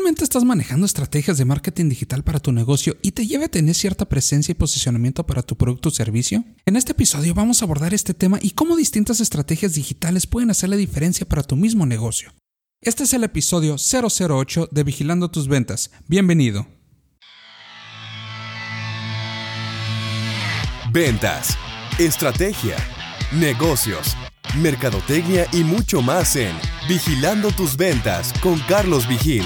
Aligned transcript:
¿Actualmente 0.00 0.24
estás 0.24 0.44
manejando 0.44 0.86
estrategias 0.86 1.36
de 1.36 1.44
marketing 1.44 1.90
digital 1.90 2.24
para 2.24 2.40
tu 2.40 2.52
negocio 2.52 2.96
y 3.02 3.12
te 3.12 3.26
lleva 3.26 3.44
a 3.44 3.48
tener 3.48 3.74
cierta 3.74 4.08
presencia 4.08 4.52
y 4.52 4.54
posicionamiento 4.54 5.26
para 5.26 5.42
tu 5.42 5.58
producto 5.58 5.90
o 5.90 5.92
servicio? 5.92 6.42
En 6.64 6.76
este 6.76 6.92
episodio 6.92 7.34
vamos 7.34 7.60
a 7.60 7.66
abordar 7.66 7.92
este 7.92 8.14
tema 8.14 8.38
y 8.40 8.52
cómo 8.52 8.78
distintas 8.78 9.20
estrategias 9.20 9.74
digitales 9.74 10.26
pueden 10.26 10.48
hacer 10.48 10.70
la 10.70 10.76
diferencia 10.76 11.28
para 11.28 11.42
tu 11.42 11.54
mismo 11.54 11.84
negocio. 11.84 12.32
Este 12.80 13.04
es 13.04 13.12
el 13.12 13.24
episodio 13.24 13.76
008 13.76 14.70
de 14.72 14.84
Vigilando 14.84 15.30
tus 15.30 15.48
ventas. 15.48 15.90
Bienvenido. 16.08 16.66
Ventas, 20.90 21.58
estrategia, 21.98 22.76
negocios, 23.38 24.16
mercadotecnia 24.56 25.46
y 25.52 25.62
mucho 25.62 26.00
más 26.00 26.36
en 26.36 26.56
Vigilando 26.88 27.50
tus 27.50 27.76
ventas 27.76 28.32
con 28.40 28.58
Carlos 28.60 29.06
Vigil. 29.06 29.44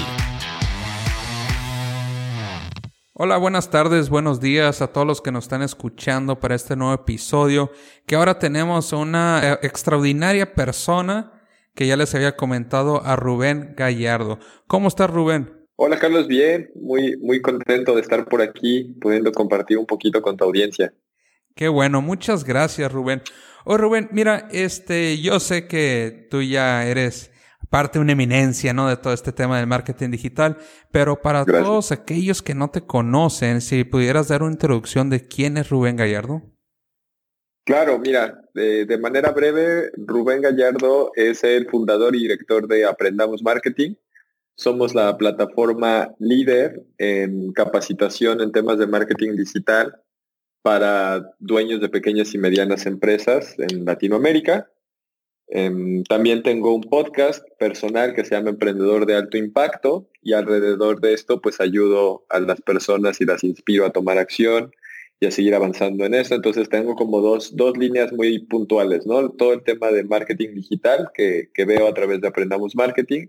Hola, 3.17 3.37
buenas 3.37 3.69
tardes, 3.69 4.09
buenos 4.09 4.41
días 4.41 4.81
a 4.81 4.91
todos 4.91 5.07
los 5.07 5.21
que 5.21 5.31
nos 5.31 5.45
están 5.45 5.61
escuchando 5.61 6.37
para 6.41 6.53
este 6.53 6.75
nuevo 6.75 6.93
episodio, 6.93 7.71
que 8.05 8.15
ahora 8.15 8.39
tenemos 8.39 8.91
una 8.91 9.39
eh, 9.41 9.59
extraordinaria 9.61 10.53
persona 10.53 11.31
que 11.73 11.87
ya 11.87 11.95
les 11.95 12.13
había 12.13 12.35
comentado 12.35 13.01
a 13.05 13.15
Rubén 13.15 13.73
Gallardo. 13.77 14.39
¿Cómo 14.67 14.89
estás, 14.89 15.09
Rubén? 15.09 15.65
Hola, 15.77 15.97
Carlos, 15.97 16.27
bien, 16.27 16.71
muy, 16.75 17.15
muy 17.21 17.41
contento 17.41 17.95
de 17.95 18.01
estar 18.01 18.25
por 18.25 18.41
aquí, 18.41 18.97
pudiendo 18.99 19.31
compartir 19.31 19.77
un 19.77 19.85
poquito 19.85 20.21
con 20.21 20.35
tu 20.35 20.43
audiencia. 20.43 20.93
Qué 21.55 21.69
bueno, 21.69 22.01
muchas 22.01 22.43
gracias, 22.43 22.91
Rubén. 22.91 23.21
Oh, 23.63 23.77
Rubén, 23.77 24.09
mira, 24.11 24.49
este, 24.51 25.21
yo 25.21 25.39
sé 25.39 25.67
que 25.67 26.27
tú 26.29 26.41
ya 26.41 26.85
eres 26.85 27.31
parte 27.69 27.99
una 27.99 28.13
eminencia, 28.13 28.73
¿no? 28.73 28.87
De 28.87 28.97
todo 28.97 29.13
este 29.13 29.31
tema 29.31 29.57
del 29.57 29.67
marketing 29.67 30.11
digital. 30.11 30.57
Pero 30.91 31.21
para 31.21 31.45
todos 31.45 31.91
aquellos 31.91 32.41
que 32.41 32.55
no 32.55 32.69
te 32.69 32.85
conocen, 32.85 33.61
si 33.61 33.83
pudieras 33.83 34.27
dar 34.27 34.43
una 34.43 34.53
introducción 34.53 35.09
de 35.09 35.27
quién 35.27 35.57
es 35.57 35.69
Rubén 35.69 35.95
Gallardo. 35.95 36.41
Claro, 37.65 37.97
mira, 37.97 38.41
de, 38.53 38.97
manera 38.99 39.31
breve, 39.31 39.89
Rubén 39.97 40.41
Gallardo 40.41 41.11
es 41.15 41.43
el 41.43 41.67
fundador 41.67 42.15
y 42.15 42.19
director 42.19 42.67
de 42.67 42.85
Aprendamos 42.85 43.41
Marketing. 43.41 43.95
Somos 44.55 44.93
la 44.93 45.17
plataforma 45.17 46.13
líder 46.19 46.85
en 46.99 47.51
capacitación 47.53 48.39
en 48.41 48.51
temas 48.51 48.77
de 48.77 48.85
marketing 48.85 49.35
digital 49.35 49.99
para 50.61 51.35
dueños 51.39 51.81
de 51.81 51.89
pequeñas 51.89 52.35
y 52.35 52.37
medianas 52.37 52.85
empresas 52.85 53.55
en 53.57 53.83
Latinoamérica. 53.83 54.69
Em, 55.47 56.03
también 56.03 56.41
tengo 56.43 56.73
un 56.73 56.81
podcast 56.81 57.47
personal 57.59 58.15
que 58.15 58.25
se 58.25 58.35
llama 58.35 58.49
Emprendedor 58.49 59.05
de 59.05 59.15
Alto 59.15 59.37
Impacto 59.37 60.09
y 60.21 60.33
alrededor 60.33 61.01
de 61.01 61.13
esto 61.13 61.39
pues 61.39 61.61
ayudo 61.61 62.25
a 62.29 62.39
las 62.39 62.61
personas 62.61 63.21
y 63.21 63.25
las 63.25 63.43
inspiro 63.43 63.85
a 63.85 63.91
tomar 63.91 64.17
acción 64.17 64.71
y 65.19 65.27
a 65.27 65.31
seguir 65.31 65.55
avanzando 65.55 66.05
en 66.05 66.15
eso. 66.15 66.35
Entonces 66.35 66.67
tengo 66.69 66.95
como 66.95 67.21
dos, 67.21 67.55
dos 67.55 67.77
líneas 67.77 68.11
muy 68.11 68.39
puntuales, 68.39 69.05
¿no? 69.05 69.29
Todo 69.29 69.53
el 69.53 69.63
tema 69.63 69.91
de 69.91 70.03
marketing 70.03 70.55
digital 70.55 71.11
que, 71.13 71.49
que 71.53 71.65
veo 71.65 71.87
a 71.87 71.93
través 71.93 72.21
de 72.21 72.27
Aprendamos 72.27 72.75
Marketing 72.75 73.27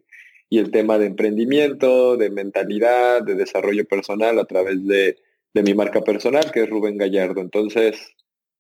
y 0.48 0.58
el 0.58 0.70
tema 0.70 0.98
de 0.98 1.06
emprendimiento, 1.06 2.16
de 2.16 2.30
mentalidad, 2.30 3.22
de 3.22 3.34
desarrollo 3.34 3.84
personal 3.86 4.38
a 4.38 4.44
través 4.46 4.86
de, 4.86 5.18
de 5.54 5.62
mi 5.62 5.74
marca 5.74 6.02
personal, 6.02 6.50
que 6.52 6.62
es 6.62 6.70
Rubén 6.70 6.98
Gallardo. 6.98 7.40
Entonces, 7.40 8.14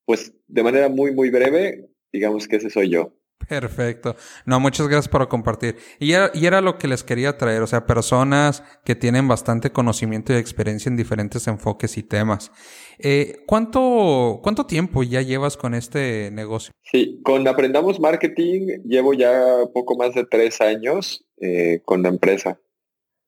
pues 0.04 0.34
de 0.46 0.62
manera 0.62 0.88
muy, 0.88 1.12
muy 1.14 1.30
breve, 1.30 1.88
digamos 2.12 2.48
que 2.48 2.56
ese 2.56 2.70
soy 2.70 2.90
yo. 2.90 3.12
Perfecto. 3.48 4.16
No, 4.44 4.58
muchas 4.58 4.88
gracias 4.88 5.08
por 5.08 5.28
compartir. 5.28 5.76
Y 6.00 6.12
era, 6.12 6.30
y 6.34 6.46
era 6.46 6.60
lo 6.60 6.78
que 6.78 6.88
les 6.88 7.04
quería 7.04 7.38
traer, 7.38 7.62
o 7.62 7.66
sea, 7.66 7.86
personas 7.86 8.62
que 8.84 8.94
tienen 8.94 9.28
bastante 9.28 9.70
conocimiento 9.70 10.32
y 10.32 10.36
experiencia 10.36 10.88
en 10.88 10.96
diferentes 10.96 11.46
enfoques 11.46 11.96
y 11.96 12.02
temas. 12.02 12.50
Eh, 12.98 13.44
¿cuánto, 13.46 14.40
¿Cuánto 14.42 14.66
tiempo 14.66 15.02
ya 15.02 15.22
llevas 15.22 15.56
con 15.56 15.74
este 15.74 16.30
negocio? 16.32 16.72
Sí, 16.82 17.20
con 17.22 17.46
Aprendamos 17.46 18.00
Marketing 18.00 18.82
llevo 18.84 19.14
ya 19.14 19.32
poco 19.72 19.96
más 19.96 20.14
de 20.14 20.24
tres 20.24 20.60
años 20.60 21.24
eh, 21.40 21.82
con 21.84 22.02
la 22.02 22.08
empresa. 22.08 22.58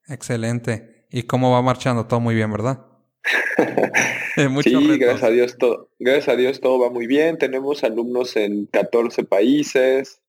Excelente. 0.08 1.06
¿Y 1.10 1.22
cómo 1.22 1.52
va 1.52 1.62
marchando? 1.62 2.06
Todo 2.06 2.20
muy 2.20 2.34
bien, 2.34 2.50
¿verdad? 2.50 2.86
sí, 4.62 4.98
gracias 4.98 5.22
a 5.22 5.30
Dios 5.30 5.56
todo, 5.58 5.88
gracias 5.98 6.28
a 6.28 6.36
Dios 6.36 6.60
todo 6.60 6.78
va 6.78 6.90
muy 6.90 7.06
bien. 7.06 7.38
Tenemos 7.38 7.82
alumnos 7.84 8.36
en 8.36 8.66
14 8.66 9.24
países. 9.24 10.20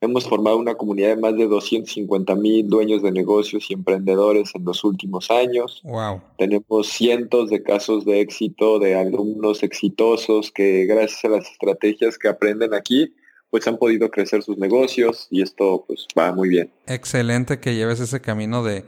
Hemos 0.00 0.28
formado 0.28 0.58
una 0.58 0.74
comunidad 0.74 1.08
de 1.08 1.16
más 1.16 1.36
de 1.36 1.46
250 1.48 2.34
mil 2.36 2.68
dueños 2.68 3.02
de 3.02 3.10
negocios 3.10 3.70
y 3.70 3.74
emprendedores 3.74 4.54
en 4.54 4.64
los 4.64 4.84
últimos 4.84 5.30
años. 5.30 5.80
Wow. 5.84 6.20
Tenemos 6.38 6.88
cientos 6.88 7.48
de 7.48 7.62
casos 7.62 8.04
de 8.04 8.20
éxito 8.20 8.78
de 8.78 8.94
alumnos 8.94 9.62
exitosos 9.62 10.52
que 10.52 10.84
gracias 10.84 11.24
a 11.24 11.28
las 11.28 11.50
estrategias 11.50 12.18
que 12.18 12.28
aprenden 12.28 12.74
aquí, 12.74 13.14
pues 13.48 13.66
han 13.66 13.78
podido 13.78 14.10
crecer 14.10 14.42
sus 14.42 14.58
negocios 14.58 15.28
y 15.30 15.40
esto 15.40 15.84
pues 15.86 16.06
va 16.16 16.30
muy 16.32 16.50
bien. 16.50 16.70
Excelente 16.86 17.58
que 17.58 17.74
lleves 17.74 17.98
ese 17.98 18.20
camino 18.20 18.62
de, 18.62 18.84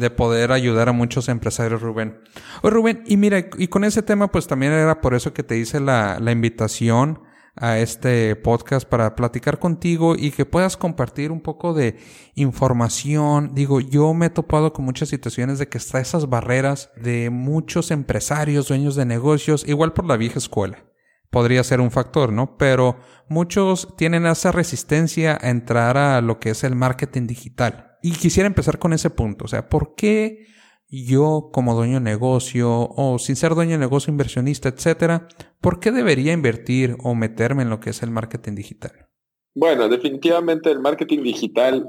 de 0.00 0.10
poder 0.10 0.50
ayudar 0.50 0.88
a 0.88 0.92
muchos 0.92 1.28
empresarios, 1.28 1.82
Rubén. 1.82 2.20
Oye, 2.62 2.74
Rubén, 2.74 3.04
y 3.06 3.16
mira, 3.16 3.46
y 3.56 3.68
con 3.68 3.84
ese 3.84 4.02
tema, 4.02 4.32
pues 4.32 4.46
también 4.46 4.72
era 4.72 5.00
por 5.00 5.14
eso 5.14 5.32
que 5.32 5.42
te 5.42 5.56
hice 5.56 5.78
la, 5.78 6.18
la 6.18 6.32
invitación 6.32 7.20
a 7.56 7.78
este 7.78 8.36
podcast 8.36 8.88
para 8.88 9.14
platicar 9.14 9.58
contigo 9.58 10.14
y 10.16 10.30
que 10.30 10.46
puedas 10.46 10.76
compartir 10.76 11.30
un 11.30 11.40
poco 11.40 11.74
de 11.74 11.98
información. 12.34 13.54
Digo, 13.54 13.80
yo 13.80 14.14
me 14.14 14.26
he 14.26 14.30
topado 14.30 14.72
con 14.72 14.84
muchas 14.84 15.08
situaciones 15.08 15.58
de 15.58 15.68
que 15.68 15.78
está 15.78 16.00
esas 16.00 16.28
barreras 16.28 16.90
de 16.96 17.30
muchos 17.30 17.90
empresarios, 17.90 18.68
dueños 18.68 18.96
de 18.96 19.04
negocios, 19.04 19.68
igual 19.68 19.92
por 19.92 20.06
la 20.06 20.16
vieja 20.16 20.38
escuela. 20.38 20.84
Podría 21.30 21.62
ser 21.62 21.80
un 21.80 21.90
factor, 21.90 22.32
¿no? 22.32 22.56
Pero 22.56 22.96
muchos 23.28 23.94
tienen 23.96 24.26
esa 24.26 24.50
resistencia 24.52 25.38
a 25.40 25.50
entrar 25.50 25.96
a 25.96 26.20
lo 26.20 26.40
que 26.40 26.50
es 26.50 26.64
el 26.64 26.74
marketing 26.74 27.26
digital 27.26 27.89
y 28.02 28.12
quisiera 28.12 28.46
empezar 28.46 28.78
con 28.78 28.92
ese 28.92 29.10
punto. 29.10 29.44
O 29.44 29.48
sea, 29.48 29.68
¿por 29.68 29.94
qué 29.94 30.46
yo 30.88 31.50
como 31.52 31.74
dueño 31.74 31.94
de 31.94 32.00
negocio 32.00 32.88
o 32.90 33.18
sin 33.18 33.36
ser 33.36 33.54
dueño 33.54 33.72
de 33.72 33.78
negocio, 33.78 34.10
inversionista, 34.10 34.68
etcétera, 34.68 35.28
por 35.60 35.78
qué 35.78 35.92
debería 35.92 36.32
invertir 36.32 36.96
o 37.02 37.14
meterme 37.14 37.62
en 37.62 37.70
lo 37.70 37.80
que 37.80 37.90
es 37.90 38.02
el 38.02 38.10
marketing 38.10 38.54
digital? 38.54 39.08
Bueno, 39.54 39.88
definitivamente 39.88 40.70
el 40.70 40.80
marketing 40.80 41.22
digital 41.22 41.88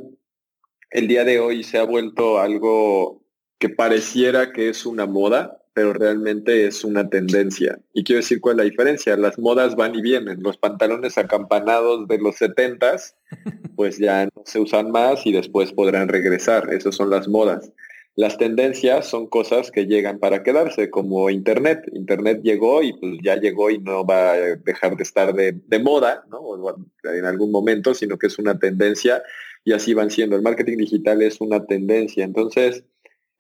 el 0.91 1.07
día 1.07 1.23
de 1.23 1.39
hoy 1.39 1.63
se 1.63 1.77
ha 1.77 1.85
vuelto 1.85 2.39
algo 2.39 3.25
que 3.57 3.69
pareciera 3.69 4.51
que 4.51 4.69
es 4.69 4.85
una 4.85 5.05
moda, 5.05 5.60
pero 5.73 5.93
realmente 5.93 6.67
es 6.67 6.83
una 6.83 7.09
tendencia. 7.09 7.79
Y 7.93 8.03
quiero 8.03 8.21
decir 8.21 8.41
cuál 8.41 8.55
es 8.55 8.57
la 8.57 8.69
diferencia. 8.69 9.15
Las 9.17 9.39
modas 9.39 9.75
van 9.75 9.95
y 9.95 10.01
vienen. 10.01 10.43
Los 10.43 10.57
pantalones 10.57 11.17
acampanados 11.17 12.07
de 12.07 12.17
los 12.17 12.35
setentas, 12.35 13.15
pues 13.75 13.97
ya 13.97 14.25
no 14.25 14.43
se 14.45 14.59
usan 14.59 14.91
más 14.91 15.25
y 15.25 15.31
después 15.31 15.71
podrán 15.71 16.09
regresar. 16.09 16.73
Esas 16.73 16.95
son 16.95 17.09
las 17.09 17.27
modas. 17.27 17.71
Las 18.15 18.37
tendencias 18.37 19.07
son 19.07 19.27
cosas 19.27 19.71
que 19.71 19.85
llegan 19.85 20.19
para 20.19 20.43
quedarse, 20.43 20.89
como 20.89 21.29
Internet. 21.29 21.89
Internet 21.93 22.41
llegó 22.43 22.83
y 22.83 22.91
pues 22.93 23.17
ya 23.23 23.37
llegó 23.37 23.69
y 23.71 23.79
no 23.79 24.05
va 24.05 24.31
a 24.31 24.37
dejar 24.37 24.97
de 24.97 25.03
estar 25.03 25.33
de, 25.33 25.53
de 25.65 25.79
moda, 25.79 26.25
¿no? 26.29 26.41
En 27.03 27.25
algún 27.25 27.51
momento, 27.51 27.93
sino 27.93 28.17
que 28.17 28.27
es 28.27 28.37
una 28.37 28.59
tendencia 28.59 29.23
y 29.63 29.71
así 29.71 29.93
van 29.93 30.11
siendo. 30.11 30.35
El 30.35 30.41
marketing 30.41 30.77
digital 30.77 31.21
es 31.21 31.39
una 31.39 31.65
tendencia. 31.65 32.25
Entonces, 32.25 32.83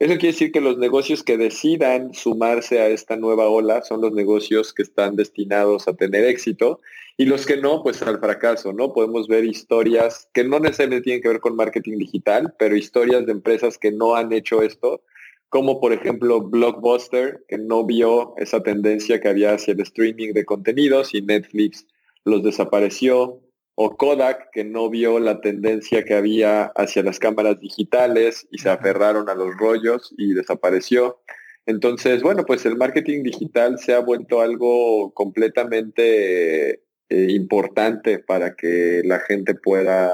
eso 0.01 0.13
quiere 0.13 0.33
decir 0.33 0.51
que 0.51 0.61
los 0.61 0.79
negocios 0.79 1.21
que 1.21 1.37
decidan 1.37 2.15
sumarse 2.15 2.79
a 2.79 2.87
esta 2.87 3.17
nueva 3.17 3.47
ola 3.47 3.83
son 3.83 4.01
los 4.01 4.11
negocios 4.13 4.73
que 4.73 4.81
están 4.81 5.15
destinados 5.15 5.87
a 5.87 5.93
tener 5.93 6.25
éxito 6.25 6.81
y 7.17 7.25
los 7.25 7.45
que 7.45 7.57
no, 7.57 7.83
pues 7.83 8.01
al 8.01 8.19
fracaso, 8.19 8.73
¿no? 8.73 8.93
Podemos 8.93 9.27
ver 9.27 9.45
historias 9.45 10.27
que 10.33 10.43
no 10.43 10.59
necesariamente 10.59 11.03
tienen 11.03 11.21
que 11.21 11.27
ver 11.27 11.39
con 11.39 11.55
marketing 11.55 11.99
digital, 11.99 12.55
pero 12.57 12.75
historias 12.75 13.27
de 13.27 13.31
empresas 13.31 13.77
que 13.77 13.91
no 13.91 14.15
han 14.15 14.33
hecho 14.33 14.63
esto, 14.63 15.03
como 15.49 15.79
por 15.79 15.93
ejemplo 15.93 16.41
Blockbuster, 16.41 17.45
que 17.47 17.59
no 17.59 17.85
vio 17.85 18.33
esa 18.37 18.63
tendencia 18.63 19.21
que 19.21 19.29
había 19.29 19.53
hacia 19.53 19.73
el 19.73 19.81
streaming 19.81 20.33
de 20.33 20.45
contenidos 20.45 21.13
y 21.13 21.21
Netflix 21.21 21.85
los 22.23 22.41
desapareció, 22.41 23.39
o 23.83 23.97
Kodak, 23.97 24.51
que 24.51 24.63
no 24.63 24.89
vio 24.89 25.19
la 25.19 25.41
tendencia 25.41 26.05
que 26.05 26.13
había 26.13 26.65
hacia 26.75 27.01
las 27.01 27.17
cámaras 27.17 27.59
digitales 27.59 28.47
y 28.51 28.59
se 28.59 28.69
aferraron 28.69 29.27
a 29.27 29.33
los 29.33 29.57
rollos 29.57 30.13
y 30.17 30.33
desapareció. 30.33 31.21
Entonces, 31.65 32.21
bueno, 32.21 32.45
pues 32.45 32.65
el 32.65 32.77
marketing 32.77 33.23
digital 33.23 33.79
se 33.79 33.93
ha 33.93 33.99
vuelto 33.99 34.41
algo 34.41 35.11
completamente 35.13 36.83
eh, 37.09 37.27
importante 37.29 38.19
para 38.19 38.55
que 38.55 39.01
la 39.03 39.19
gente 39.19 39.55
pueda, 39.55 40.11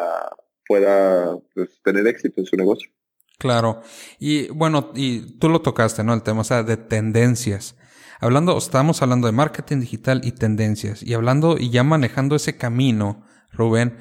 pueda 0.65 1.37
pues, 1.53 1.81
tener 1.83 2.07
éxito 2.07 2.39
en 2.39 2.47
su 2.47 2.55
negocio. 2.55 2.89
Claro. 3.37 3.81
Y 4.17 4.47
bueno, 4.47 4.91
y 4.95 5.37
tú 5.39 5.49
lo 5.49 5.61
tocaste, 5.61 6.05
¿no? 6.05 6.13
El 6.13 6.23
tema, 6.23 6.41
o 6.41 6.45
sea, 6.45 6.63
de 6.63 6.77
tendencias. 6.77 7.75
Hablando, 8.19 8.57
estamos 8.57 9.01
hablando 9.01 9.27
de 9.27 9.33
marketing 9.33 9.81
digital 9.81 10.21
y 10.23 10.31
tendencias. 10.31 11.03
Y 11.03 11.13
hablando 11.13 11.57
y 11.59 11.69
ya 11.69 11.83
manejando 11.83 12.35
ese 12.35 12.57
camino, 12.57 13.26
Rubén, 13.51 13.97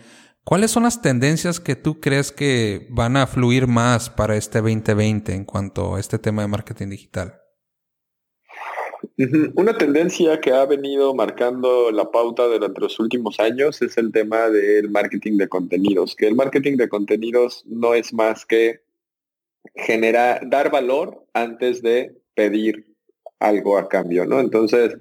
¿Cuáles 0.48 0.70
son 0.70 0.84
las 0.84 1.02
tendencias 1.02 1.58
que 1.58 1.74
tú 1.74 1.98
crees 1.98 2.30
que 2.30 2.86
van 2.88 3.16
a 3.16 3.26
fluir 3.26 3.66
más 3.66 4.10
para 4.10 4.36
este 4.36 4.60
2020 4.60 5.34
en 5.34 5.44
cuanto 5.44 5.96
a 5.96 5.98
este 5.98 6.20
tema 6.20 6.42
de 6.42 6.46
marketing 6.46 6.90
digital? 6.90 7.40
Una 9.56 9.76
tendencia 9.76 10.40
que 10.40 10.52
ha 10.52 10.64
venido 10.66 11.16
marcando 11.16 11.90
la 11.90 12.12
pauta 12.12 12.44
durante 12.44 12.80
los 12.80 13.00
últimos 13.00 13.40
años 13.40 13.82
es 13.82 13.98
el 13.98 14.12
tema 14.12 14.48
del 14.48 14.88
marketing 14.88 15.36
de 15.36 15.48
contenidos, 15.48 16.14
que 16.14 16.28
el 16.28 16.36
marketing 16.36 16.76
de 16.76 16.88
contenidos 16.88 17.64
no 17.66 17.94
es 17.94 18.14
más 18.14 18.46
que 18.46 18.82
generar, 19.74 20.48
dar 20.48 20.70
valor 20.70 21.26
antes 21.34 21.82
de 21.82 22.14
pedir 22.34 22.94
algo 23.40 23.78
a 23.78 23.88
cambio, 23.88 24.24
¿no? 24.26 24.38
Entonces, 24.38 24.96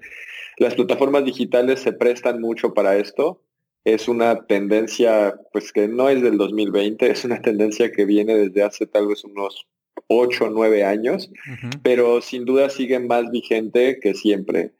las 0.57 0.73
plataformas 0.73 1.23
digitales 1.23 1.81
se 1.81 1.93
prestan 1.93 2.41
mucho 2.41 2.73
para 2.73 2.97
esto 2.97 3.44
es 3.85 4.07
una 4.07 4.45
tendencia 4.47 5.39
pues 5.53 5.71
que 5.71 5.87
no 5.87 6.09
es 6.09 6.21
del 6.21 6.37
2020, 6.37 7.11
es 7.11 7.23
una 7.23 7.41
tendencia 7.41 7.91
que 7.91 8.05
viene 8.05 8.35
desde 8.35 8.63
hace 8.63 8.87
tal 8.87 9.07
vez 9.07 9.23
unos 9.23 9.67
8 10.07 10.45
o 10.45 10.49
9 10.49 10.83
años, 10.83 11.29
pero 11.83 12.19
sin 12.21 12.45
duda 12.45 12.69
sigue 12.69 12.99
más 12.99 13.29
vigente 13.29 13.99
que 14.01 14.15
siempre. 14.15 14.73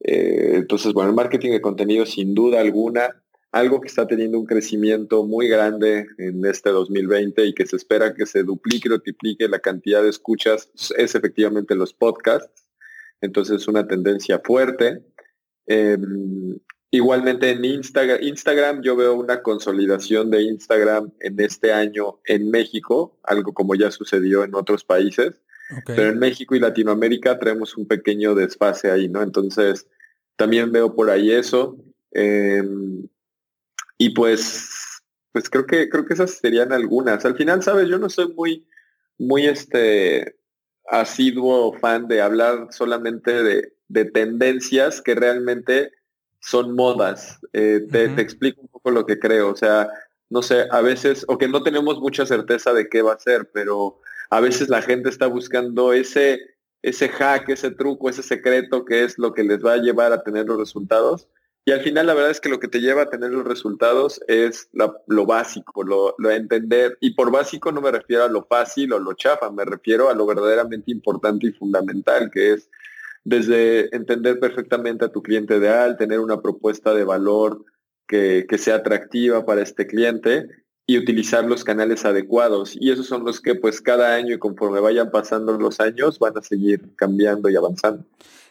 Eh, 0.00 0.52
entonces, 0.54 0.92
bueno, 0.92 1.10
el 1.10 1.16
marketing 1.16 1.52
de 1.52 1.60
contenido 1.62 2.04
sin 2.04 2.34
duda 2.34 2.60
alguna, 2.60 3.22
algo 3.50 3.80
que 3.80 3.88
está 3.88 4.06
teniendo 4.06 4.38
un 4.38 4.46
crecimiento 4.46 5.24
muy 5.24 5.48
grande 5.48 6.06
en 6.18 6.44
este 6.44 6.70
2020 6.70 7.46
y 7.46 7.54
que 7.54 7.66
se 7.66 7.76
espera 7.76 8.14
que 8.14 8.26
se 8.26 8.42
duplique 8.42 8.90
o 8.92 9.00
triplique 9.00 9.48
la 9.48 9.58
cantidad 9.58 10.02
de 10.02 10.10
escuchas 10.10 10.70
es 10.96 11.14
efectivamente 11.14 11.74
los 11.74 11.94
podcasts. 11.94 12.66
Entonces, 13.22 13.62
es 13.62 13.68
una 13.68 13.86
tendencia 13.86 14.38
fuerte. 14.44 15.02
Em, 15.66 16.58
Igualmente 16.92 17.50
en 17.50 17.64
Instagram, 17.64 18.18
Instagram 18.20 18.82
yo 18.82 18.96
veo 18.96 19.14
una 19.14 19.42
consolidación 19.42 20.28
de 20.30 20.42
Instagram 20.42 21.12
en 21.20 21.38
este 21.38 21.72
año 21.72 22.18
en 22.24 22.50
México, 22.50 23.16
algo 23.22 23.54
como 23.54 23.76
ya 23.76 23.92
sucedió 23.92 24.42
en 24.42 24.56
otros 24.56 24.82
países, 24.82 25.40
pero 25.86 26.08
en 26.08 26.18
México 26.18 26.56
y 26.56 26.58
Latinoamérica 26.58 27.38
traemos 27.38 27.76
un 27.76 27.86
pequeño 27.86 28.34
desfase 28.34 28.90
ahí, 28.90 29.08
¿no? 29.08 29.22
Entonces, 29.22 29.86
también 30.34 30.72
veo 30.72 30.96
por 30.96 31.10
ahí 31.10 31.30
eso. 31.30 31.76
Em, 32.10 33.06
y 33.96 34.10
pues, 34.10 35.00
pues 35.30 35.48
creo 35.48 35.66
que, 35.66 35.88
creo 35.88 36.04
que 36.04 36.14
esas 36.14 36.32
serían 36.32 36.72
algunas. 36.72 37.24
Al 37.24 37.36
final, 37.36 37.62
sabes, 37.62 37.88
yo 37.88 37.98
no 37.98 38.10
soy 38.10 38.34
muy, 38.34 38.66
muy 39.16 39.46
este 39.46 40.36
asiduo 40.88 41.72
fan 41.74 42.08
de 42.08 42.20
hablar 42.20 42.66
solamente 42.70 43.44
de, 43.44 43.74
de 43.86 44.06
tendencias 44.06 45.00
que 45.00 45.14
realmente 45.14 45.92
son 46.40 46.74
modas. 46.74 47.38
Eh, 47.52 47.86
te, 47.90 48.04
explico 48.20 48.62
un 48.62 48.68
poco 48.68 48.90
lo 48.90 49.06
que 49.06 49.18
creo. 49.18 49.50
O 49.50 49.56
sea, 49.56 49.88
no 50.28 50.42
sé, 50.42 50.66
a 50.70 50.80
veces, 50.80 51.24
o 51.28 51.38
que 51.38 51.48
no 51.48 51.62
tenemos 51.62 52.00
mucha 52.00 52.26
certeza 52.26 52.72
de 52.72 52.88
qué 52.88 53.02
va 53.02 53.14
a 53.14 53.18
ser, 53.18 53.50
pero 53.52 54.00
a 54.30 54.40
veces 54.40 54.68
la 54.68 54.82
gente 54.82 55.08
está 55.08 55.26
buscando 55.26 55.92
ese, 55.92 56.40
ese 56.82 57.08
hack, 57.08 57.48
ese 57.48 57.70
truco, 57.70 58.08
ese 58.08 58.22
secreto 58.22 58.84
que 58.84 59.04
es 59.04 59.18
lo 59.18 59.34
que 59.34 59.44
les 59.44 59.64
va 59.64 59.74
a 59.74 59.78
llevar 59.78 60.12
a 60.12 60.22
tener 60.22 60.46
los 60.46 60.58
resultados. 60.58 61.28
Y 61.66 61.72
al 61.72 61.82
final 61.82 62.06
la 62.06 62.14
verdad 62.14 62.30
es 62.30 62.40
que 62.40 62.48
lo 62.48 62.58
que 62.58 62.68
te 62.68 62.80
lleva 62.80 63.02
a 63.02 63.10
tener 63.10 63.30
los 63.30 63.44
resultados 63.44 64.20
es 64.28 64.70
lo 64.72 65.26
básico, 65.26 65.84
lo, 65.84 66.14
lo 66.16 66.30
entender. 66.30 66.96
Y 67.00 67.14
por 67.14 67.30
básico 67.30 67.70
no 67.70 67.82
me 67.82 67.92
refiero 67.92 68.24
a 68.24 68.28
lo 68.28 68.46
fácil 68.46 68.94
o 68.94 68.98
lo 68.98 69.12
chafa, 69.12 69.50
me 69.50 69.66
refiero 69.66 70.08
a 70.08 70.14
lo 70.14 70.24
verdaderamente 70.24 70.90
importante 70.90 71.48
y 71.48 71.52
fundamental, 71.52 72.30
que 72.30 72.54
es 72.54 72.70
desde 73.24 73.94
entender 73.94 74.38
perfectamente 74.40 75.04
a 75.04 75.12
tu 75.12 75.22
cliente 75.22 75.56
ideal, 75.56 75.96
tener 75.96 76.20
una 76.20 76.40
propuesta 76.40 76.94
de 76.94 77.04
valor 77.04 77.64
que, 78.06 78.46
sea 78.58 78.76
atractiva 78.76 79.46
para 79.46 79.62
este 79.62 79.86
cliente 79.86 80.48
y 80.86 80.98
utilizar 80.98 81.44
los 81.44 81.62
canales 81.62 82.04
adecuados. 82.04 82.76
Y 82.78 82.90
esos 82.90 83.06
son 83.06 83.24
los 83.24 83.40
que 83.40 83.54
pues 83.54 83.80
cada 83.80 84.14
año 84.14 84.34
y 84.34 84.38
conforme 84.38 84.80
vayan 84.80 85.10
pasando 85.10 85.56
los 85.56 85.78
años 85.78 86.18
van 86.18 86.36
a 86.36 86.42
seguir 86.42 86.94
cambiando 86.96 87.48
y 87.48 87.56
avanzando. 87.56 88.04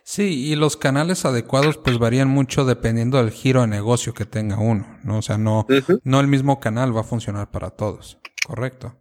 Sí, 0.04 0.50
y 0.50 0.56
los 0.56 0.78
canales 0.78 1.26
adecuados 1.26 1.78
pues 1.78 2.00
varían 2.00 2.30
mucho 2.30 2.64
dependiendo 2.64 3.18
del 3.18 3.32
giro 3.32 3.62
de 3.62 3.68
negocio 3.68 4.14
que 4.14 4.26
tenga 4.26 4.58
uno, 4.58 4.98
¿no? 5.04 5.18
O 5.18 5.22
sea, 5.22 5.38
no, 5.38 5.68
no 6.04 6.20
el 6.20 6.28
mismo 6.28 6.60
canal 6.60 6.96
va 6.96 7.02
a 7.02 7.04
funcionar 7.04 7.52
para 7.52 7.72
todos, 7.72 8.18
¿correcto? 8.48 8.96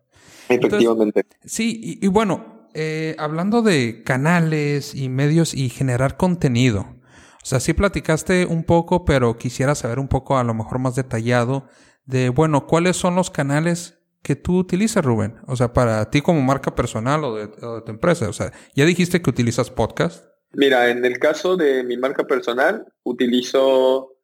Efectivamente. 0.49 1.25
sí, 1.44 1.99
y 2.03 2.06
bueno, 2.09 2.57
eh, 2.75 3.15
hablando 3.19 3.62
de 3.62 4.03
canales 4.05 4.94
y 4.94 5.09
medios 5.09 5.55
y 5.55 5.69
generar 5.69 6.17
contenido. 6.17 6.99
O 7.43 7.47
sea, 7.47 7.61
sí 7.61 7.73
platicaste 7.73 8.47
un 8.47 8.65
poco, 8.65 9.05
pero 9.05 9.38
quisiera 9.38 9.75
saber 9.75 9.99
un 9.99 10.09
poco 10.09 10.38
a 10.38 10.44
lo 10.44 10.55
mejor 10.55 10.79
más 10.79 10.94
detallado 10.94 11.69
de, 12.05 12.29
bueno, 12.31 12.67
¿cuáles 12.67 12.97
son 12.97 13.15
los 13.15 13.31
canales 13.31 13.99
que 14.23 14.37
tú 14.37 14.59
utilizas, 14.59 15.05
Rubén? 15.05 15.37
O 15.47 15.56
sea, 15.56 15.73
para 15.73 16.11
ti 16.11 16.20
como 16.20 16.43
marca 16.43 16.75
personal 16.75 17.25
o 17.25 17.37
de, 17.37 17.49
tu 17.49 17.91
empresa. 17.91 18.29
O 18.29 18.32
sea, 18.32 18.53
ya 18.75 18.85
dijiste 18.85 19.23
que 19.23 19.31
utilizas 19.31 19.70
podcast. 19.70 20.26
Mira, 20.53 20.91
en 20.91 21.05
el 21.05 21.19
caso 21.19 21.56
de 21.56 21.85
mi 21.85 21.97
marca 21.97 22.25
personal, 22.25 22.85
utilizo 23.03 24.17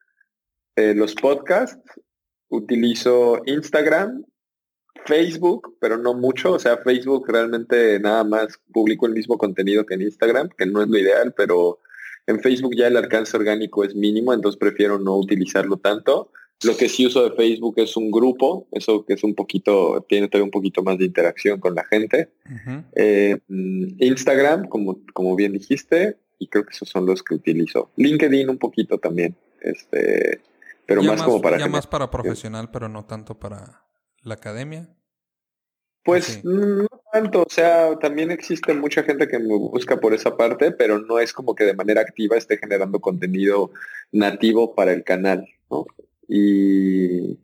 eh, 0.76 0.94
los 0.94 1.14
podcasts, 1.14 1.80
utilizo 2.48 3.40
Instagram 3.46 4.24
Facebook, 5.06 5.76
pero 5.80 5.98
no 5.98 6.14
mucho. 6.14 6.52
O 6.52 6.58
sea, 6.58 6.78
Facebook 6.78 7.28
realmente 7.28 7.98
nada 8.00 8.24
más 8.24 8.58
publico 8.72 9.06
el 9.06 9.12
mismo 9.12 9.36
contenido 9.38 9.84
que 9.84 9.94
en 9.94 10.02
Instagram, 10.02 10.48
que 10.56 10.66
no 10.66 10.82
es 10.82 10.88
lo 10.88 10.98
ideal, 10.98 11.34
pero 11.36 11.80
en 12.26 12.40
Facebook 12.40 12.74
ya 12.76 12.86
el 12.86 12.96
alcance 12.96 13.36
orgánico 13.36 13.84
es 13.84 13.94
mínimo, 13.94 14.32
entonces 14.32 14.58
prefiero 14.58 14.98
no 14.98 15.16
utilizarlo 15.16 15.76
tanto. 15.76 16.30
Lo 16.62 16.76
que 16.76 16.88
sí 16.88 17.06
uso 17.06 17.28
de 17.28 17.36
Facebook 17.36 17.74
es 17.78 17.96
un 17.96 18.10
grupo, 18.10 18.66
eso 18.72 19.04
que 19.04 19.14
es 19.14 19.24
un 19.24 19.34
poquito, 19.34 20.06
tiene 20.08 20.28
todavía 20.28 20.44
un 20.44 20.50
poquito 20.50 20.82
más 20.82 20.96
de 20.96 21.04
interacción 21.04 21.60
con 21.60 21.74
la 21.74 21.84
gente. 21.84 22.30
Eh, 22.94 23.38
mm, 23.48 23.96
Instagram, 23.98 24.68
como, 24.68 24.98
como 25.12 25.36
bien 25.36 25.52
dijiste, 25.52 26.16
y 26.38 26.48
creo 26.48 26.64
que 26.64 26.72
esos 26.72 26.88
son 26.88 27.04
los 27.04 27.22
que 27.22 27.34
utilizo. 27.34 27.90
LinkedIn 27.96 28.48
un 28.48 28.58
poquito 28.58 28.98
también, 28.98 29.36
este, 29.60 30.40
pero 30.86 31.02
más, 31.02 31.22
como 31.22 31.42
para... 31.42 31.58
Ya 31.58 31.68
más 31.68 31.86
para 31.86 32.10
profesional, 32.10 32.70
pero 32.70 32.88
no 32.88 33.04
tanto 33.04 33.38
para 33.38 33.83
la 34.24 34.34
academia? 34.34 34.88
Pues 36.04 36.44
no 36.44 36.86
tanto, 37.12 37.42
o 37.42 37.48
sea, 37.48 37.98
también 37.98 38.30
existe 38.30 38.74
mucha 38.74 39.04
gente 39.04 39.26
que 39.26 39.38
me 39.38 39.56
busca 39.56 39.98
por 40.00 40.12
esa 40.12 40.36
parte, 40.36 40.70
pero 40.72 40.98
no 40.98 41.18
es 41.18 41.32
como 41.32 41.54
que 41.54 41.64
de 41.64 41.74
manera 41.74 42.02
activa 42.02 42.36
esté 42.36 42.58
generando 42.58 43.00
contenido 43.00 43.70
nativo 44.12 44.74
para 44.74 44.92
el 44.92 45.02
canal, 45.02 45.46
¿no? 45.70 45.86
Y, 46.28 47.38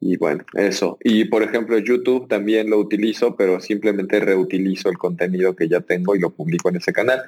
y 0.00 0.16
bueno, 0.16 0.44
eso. 0.54 0.98
Y 1.04 1.26
por 1.26 1.44
ejemplo, 1.44 1.78
YouTube 1.78 2.26
también 2.26 2.68
lo 2.68 2.78
utilizo, 2.78 3.36
pero 3.36 3.60
simplemente 3.60 4.18
reutilizo 4.18 4.88
el 4.88 4.98
contenido 4.98 5.54
que 5.54 5.68
ya 5.68 5.80
tengo 5.80 6.16
y 6.16 6.20
lo 6.20 6.30
publico 6.30 6.68
en 6.68 6.76
ese 6.76 6.92
canal. 6.92 7.22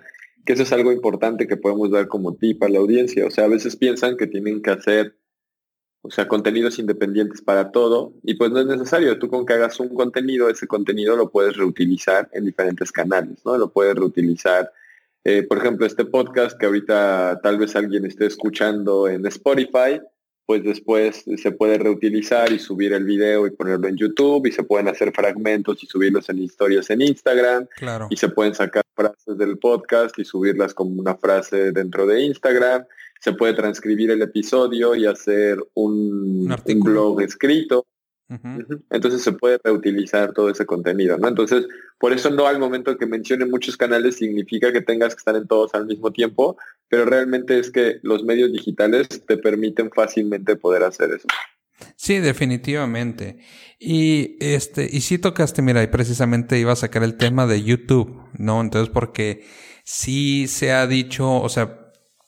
Que 0.44 0.54
eso 0.54 0.64
es 0.64 0.72
algo 0.72 0.90
importante 0.90 1.46
que 1.46 1.56
podemos 1.56 1.92
dar 1.92 2.08
como 2.08 2.34
tip 2.34 2.60
a 2.64 2.68
la 2.68 2.80
audiencia. 2.80 3.26
O 3.26 3.30
sea, 3.30 3.44
a 3.44 3.48
veces 3.48 3.76
piensan 3.76 4.16
que 4.16 4.26
tienen 4.26 4.62
que 4.62 4.70
hacer 4.70 5.16
o 6.06 6.10
sea, 6.10 6.28
contenidos 6.28 6.78
independientes 6.78 7.40
para 7.40 7.72
todo, 7.72 8.12
y 8.22 8.34
pues 8.34 8.50
no 8.50 8.60
es 8.60 8.66
necesario, 8.66 9.18
tú 9.18 9.30
con 9.30 9.46
que 9.46 9.54
hagas 9.54 9.80
un 9.80 9.88
contenido, 9.88 10.50
ese 10.50 10.66
contenido 10.66 11.16
lo 11.16 11.30
puedes 11.30 11.56
reutilizar 11.56 12.28
en 12.34 12.44
diferentes 12.44 12.92
canales, 12.92 13.38
¿no? 13.42 13.56
Lo 13.56 13.70
puedes 13.70 13.94
reutilizar, 13.94 14.70
eh, 15.24 15.44
por 15.44 15.56
ejemplo, 15.56 15.86
este 15.86 16.04
podcast 16.04 16.58
que 16.58 16.66
ahorita 16.66 17.40
tal 17.42 17.56
vez 17.56 17.74
alguien 17.74 18.04
esté 18.04 18.26
escuchando 18.26 19.08
en 19.08 19.24
Spotify, 19.24 19.98
pues 20.44 20.62
después 20.62 21.24
se 21.38 21.52
puede 21.52 21.78
reutilizar 21.78 22.52
y 22.52 22.58
subir 22.58 22.92
el 22.92 23.04
video 23.04 23.46
y 23.46 23.52
ponerlo 23.52 23.88
en 23.88 23.96
YouTube 23.96 24.46
y 24.46 24.52
se 24.52 24.62
pueden 24.62 24.88
hacer 24.88 25.10
fragmentos 25.10 25.82
y 25.82 25.86
subirlos 25.86 26.28
en 26.28 26.40
historias 26.40 26.90
en 26.90 27.00
Instagram 27.00 27.66
claro. 27.76 28.08
y 28.10 28.16
se 28.18 28.28
pueden 28.28 28.54
sacar 28.54 28.84
frases 28.94 29.38
del 29.38 29.56
podcast 29.56 30.18
y 30.18 30.24
subirlas 30.26 30.74
como 30.74 31.00
una 31.00 31.14
frase 31.14 31.72
dentro 31.72 32.06
de 32.06 32.24
Instagram 32.24 32.84
se 33.24 33.32
puede 33.32 33.54
transcribir 33.54 34.10
el 34.10 34.20
episodio 34.20 34.94
y 34.94 35.06
hacer 35.06 35.56
un, 35.72 36.46
blog 36.82 37.22
escrito. 37.22 37.86
Entonces 38.90 39.22
se 39.22 39.32
puede 39.32 39.58
reutilizar 39.64 40.34
todo 40.34 40.50
ese 40.50 40.66
contenido, 40.66 41.16
¿no? 41.16 41.28
Entonces, 41.28 41.66
por 41.98 42.12
eso 42.12 42.28
no 42.28 42.46
al 42.46 42.58
momento 42.58 42.98
que 42.98 43.06
mencione 43.06 43.46
muchos 43.46 43.78
canales 43.78 44.16
significa 44.16 44.72
que 44.72 44.82
tengas 44.82 45.14
que 45.14 45.20
estar 45.20 45.36
en 45.36 45.46
todos 45.46 45.74
al 45.74 45.86
mismo 45.86 46.12
tiempo, 46.12 46.58
pero 46.88 47.06
realmente 47.06 47.58
es 47.58 47.70
que 47.70 47.98
los 48.02 48.24
medios 48.24 48.52
digitales 48.52 49.08
te 49.08 49.38
permiten 49.38 49.90
fácilmente 49.90 50.56
poder 50.56 50.82
hacer 50.82 51.12
eso. 51.12 51.28
Sí, 51.96 52.18
definitivamente. 52.18 53.38
Y 53.78 54.36
este, 54.40 54.86
y 54.90 55.00
si 55.00 55.16
tocaste, 55.16 55.62
mira, 55.62 55.82
y 55.82 55.86
precisamente 55.86 56.58
iba 56.58 56.72
a 56.72 56.76
sacar 56.76 57.02
el 57.04 57.16
tema 57.16 57.46
de 57.46 57.62
YouTube, 57.62 58.20
¿no? 58.36 58.60
Entonces, 58.60 58.90
porque 58.92 59.46
sí 59.82 60.46
se 60.46 60.72
ha 60.72 60.86
dicho, 60.86 61.40
o 61.40 61.48
sea, 61.48 61.83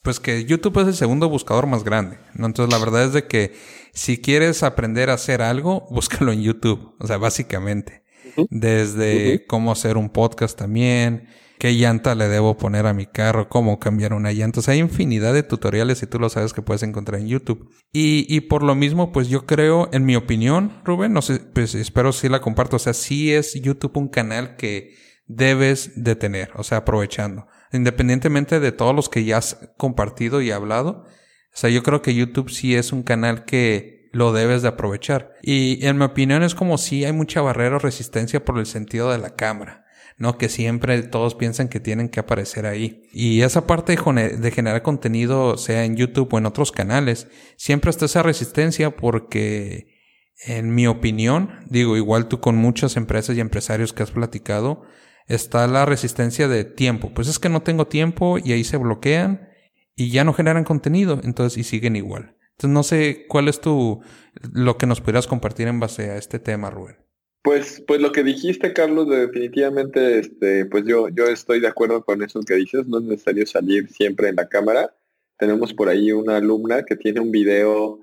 pues 0.07 0.21
que 0.21 0.45
YouTube 0.45 0.79
es 0.83 0.87
el 0.87 0.95
segundo 0.95 1.29
buscador 1.29 1.67
más 1.67 1.83
grande, 1.83 2.19
¿no? 2.35 2.47
Entonces 2.47 2.73
la 2.73 2.79
verdad 2.79 3.07
es 3.07 3.13
de 3.13 3.27
que 3.27 3.55
si 3.93 4.19
quieres 4.19 4.63
aprender 4.63 5.11
a 5.11 5.15
hacer 5.15 5.43
algo, 5.43 5.85
búscalo 5.91 6.31
en 6.31 6.43
YouTube, 6.43 6.95
o 7.01 7.07
sea, 7.09 7.17
básicamente. 7.17 8.05
desde 8.49 9.45
cómo 9.49 9.73
hacer 9.73 9.97
un 9.97 10.11
podcast 10.11 10.57
también, 10.57 11.27
qué 11.59 11.73
llanta 11.73 12.15
le 12.15 12.29
debo 12.29 12.57
poner 12.57 12.87
a 12.87 12.93
mi 12.93 13.07
carro, 13.07 13.49
cómo 13.49 13.81
cambiar 13.81 14.13
una 14.13 14.31
llanta. 14.31 14.61
O 14.61 14.63
sea, 14.63 14.75
hay 14.75 14.79
infinidad 14.79 15.35
de 15.35 15.43
tutoriales 15.43 16.01
y 16.05 16.07
tú 16.07 16.21
lo 16.21 16.29
sabes 16.29 16.53
que 16.53 16.63
puedes 16.63 16.85
encontrar 16.85 17.21
en 17.21 17.27
YouTube. 17.27 17.69
Y, 17.93 18.27
y 18.29 18.43
por 18.43 18.63
lo 18.63 18.77
mismo, 18.77 19.11
pues 19.11 19.27
yo 19.27 19.45
creo, 19.45 19.89
en 19.93 20.05
mi 20.05 20.15
opinión, 20.15 20.83
Rubén, 20.85 21.15
no 21.15 21.21
sé, 21.21 21.41
pues 21.41 21.75
espero 21.75 22.13
si 22.13 22.29
la 22.29 22.41
comparto. 22.41 22.77
O 22.77 22.79
sea, 22.79 22.95
sí 22.95 23.33
es 23.33 23.61
YouTube 23.61 23.97
un 23.97 24.07
canal 24.07 24.55
que 24.55 24.95
debes 25.27 26.05
de 26.05 26.15
tener, 26.15 26.51
o 26.55 26.63
sea, 26.63 26.79
aprovechando. 26.79 27.49
Independientemente 27.73 28.61
de 28.61 28.73
todos 28.73 28.95
los 28.95 29.09
que 29.09 29.25
ya 29.25 29.39
has 29.39 29.59
compartido 29.77 30.41
y 30.41 30.51
hablado. 30.51 31.05
O 31.07 31.59
sea, 31.59 31.71
yo 31.71 31.83
creo 31.83 32.03
que 32.03 32.15
YouTube 32.15 32.51
sí 32.51 32.75
es 32.75 32.93
un 32.93 33.03
canal 33.03 33.45
que 33.45 34.09
lo 34.13 34.33
debes 34.33 34.63
de 34.63 34.69
aprovechar. 34.69 35.35
Y 35.43 35.85
en 35.87 35.99
mi 35.99 36.05
opinión 36.05 36.43
es 36.43 36.55
como 36.55 36.79
si 36.79 37.05
hay 37.05 37.13
mucha 37.13 37.41
barrera 37.41 37.77
o 37.77 37.79
resistencia 37.79 38.45
por 38.45 38.59
el 38.59 38.67
sentido 38.67 39.11
de 39.11 39.19
la 39.19 39.37
cámara. 39.37 39.87
¿no? 40.19 40.39
Que 40.39 40.49
siempre 40.49 41.03
todos 41.03 41.35
piensan 41.35 41.69
que 41.69 41.81
tienen 41.81 42.09
que 42.09 42.21
aparecer 42.21 42.67
ahí. 42.67 43.03
Y 43.13 43.43
esa 43.43 43.67
parte 43.67 43.97
de 43.97 44.51
generar 44.51 44.83
contenido, 44.83 45.57
sea 45.59 45.85
en 45.85 45.97
YouTube 45.97 46.33
o 46.33 46.39
en 46.39 46.47
otros 46.47 46.73
canales, 46.73 47.29
siempre 47.57 47.91
está 47.91 48.07
esa 48.07 48.23
resistencia 48.23 48.97
porque, 48.97 49.89
en 50.47 50.75
mi 50.75 50.87
opinión, 50.87 51.61
digo, 51.69 51.97
igual 51.97 52.29
tú 52.29 52.41
con 52.41 52.57
muchas 52.57 52.97
empresas 52.97 53.37
y 53.37 53.41
empresarios 53.41 53.93
que 53.93 54.03
has 54.03 54.11
platicado, 54.11 54.83
está 55.27 55.67
la 55.67 55.85
resistencia 55.85 56.49
de 56.49 56.65
tiempo. 56.65 57.13
Pues 57.15 57.29
es 57.29 57.39
que 57.39 57.49
no 57.49 57.63
tengo 57.63 57.87
tiempo 57.87 58.39
y 58.39 58.53
ahí 58.53 58.65
se 58.65 58.77
bloquean 58.77 59.49
y 59.95 60.11
ya 60.11 60.25
no 60.25 60.33
generan 60.33 60.65
contenido, 60.65 61.21
entonces 61.25 61.59
y 61.59 61.65
siguen 61.65 61.97
igual. 61.97 62.37
Entonces 62.53 62.71
no 62.75 62.83
sé 62.83 63.27
cuál 63.29 63.49
es 63.49 63.61
tu 63.61 64.01
lo 64.53 64.79
que 64.79 64.87
nos 64.87 65.01
pudieras 65.01 65.27
compartir 65.27 65.69
en 65.69 65.81
base 65.81 66.11
a 66.11 66.17
este 66.17 66.39
tema, 66.39 66.71
Rubén. 66.71 66.97
Pues, 67.43 67.83
pues 67.87 68.01
lo 68.01 68.11
que 68.11 68.25
dijiste, 68.25 68.73
Carlos, 68.73 69.09
definitivamente, 69.09 70.19
este, 70.19 70.67
pues 70.67 70.85
yo, 70.85 71.09
yo 71.11 71.27
estoy 71.27 71.61
de 71.61 71.69
acuerdo 71.69 72.05
con 72.05 72.23
eso 72.23 72.41
que 72.41 72.55
dices. 72.55 72.89
No 72.89 72.99
es 72.99 73.05
necesario 73.05 73.47
salir 73.47 73.89
siempre 73.89 74.29
en 74.29 74.37
la 74.37 74.49
cámara. 74.49 74.97
Tenemos 75.39 75.73
por 75.73 75.89
ahí 75.89 76.11
una 76.11 76.39
alumna 76.39 76.83
que 76.85 76.97
tiene 76.97 77.21
un 77.21 77.31
video 77.31 78.01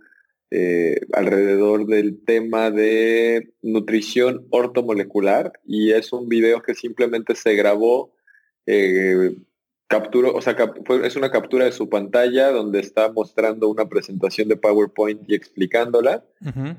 eh, 0.56 1.00
alrededor 1.14 1.88
del 1.88 2.24
tema 2.24 2.70
de 2.70 3.54
nutrición 3.64 4.46
ortomolecular 4.52 5.52
y 5.66 5.94
es 5.94 6.14
un 6.14 6.30
video 6.30 6.62
que 6.62 6.76
simplemente 6.76 7.34
se 7.34 7.56
grabó 7.56 8.14
eh, 8.68 9.36
capturó, 9.88 10.34
o 10.34 10.42
sea, 10.42 10.56
es 11.04 11.16
una 11.16 11.32
captura 11.32 11.66
de 11.66 11.72
su 11.72 11.90
pantalla 11.90 12.52
donde 12.52 12.80
está 12.80 13.12
mostrando 13.12 13.68
una 13.70 13.90
presentación 13.90 14.48
de 14.48 14.56
PowerPoint 14.56 15.22
y 15.28 15.36
explicándola. 15.36 16.24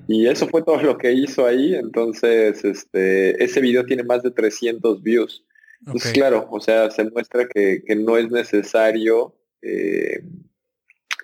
Y 0.08 0.26
eso 0.26 0.48
fue 0.48 0.62
todo 0.62 0.82
lo 0.82 0.98
que 0.98 1.12
hizo 1.12 1.46
ahí. 1.46 1.74
Entonces, 1.74 2.64
este, 2.64 3.42
ese 3.42 3.60
video 3.60 3.84
tiene 3.86 4.02
más 4.02 4.22
de 4.22 4.30
300 4.30 5.02
views. 5.02 5.44
Entonces, 5.80 6.12
claro, 6.12 6.48
o 6.50 6.60
sea, 6.60 6.90
se 6.90 7.04
muestra 7.10 7.46
que, 7.46 7.82
no 7.96 8.18
es 8.18 8.30
necesario, 8.30 9.34
eh, 9.62 10.22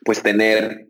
pues, 0.05 0.23
tener 0.23 0.90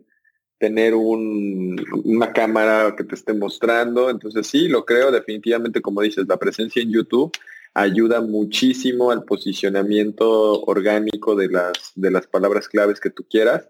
tener 0.61 0.93
una 0.93 2.33
cámara 2.33 2.95
que 2.95 3.03
te 3.03 3.15
esté 3.15 3.33
mostrando. 3.33 4.11
Entonces 4.11 4.45
sí, 4.45 4.67
lo 4.67 4.85
creo 4.85 5.11
definitivamente, 5.11 5.81
como 5.81 6.01
dices, 6.01 6.27
la 6.27 6.37
presencia 6.37 6.83
en 6.83 6.91
YouTube 6.91 7.31
ayuda 7.73 8.21
muchísimo 8.21 9.09
al 9.09 9.23
posicionamiento 9.23 10.61
orgánico 10.61 11.35
de 11.35 11.49
las, 11.49 11.93
de 11.95 12.11
las 12.11 12.27
palabras 12.27 12.69
claves 12.69 12.99
que 12.99 13.09
tú 13.09 13.25
quieras. 13.27 13.69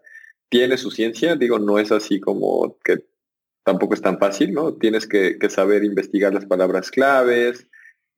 Tiene 0.49 0.75
su 0.75 0.91
ciencia, 0.91 1.37
digo, 1.37 1.59
no 1.59 1.79
es 1.79 1.93
así 1.93 2.19
como 2.19 2.77
que 2.83 3.05
tampoco 3.63 3.93
es 3.93 4.01
tan 4.01 4.19
fácil, 4.19 4.51
¿no? 4.51 4.73
Tienes 4.73 5.07
que, 5.07 5.37
saber 5.47 5.85
investigar 5.85 6.33
las 6.33 6.45
palabras 6.45 6.91
claves, 6.91 7.67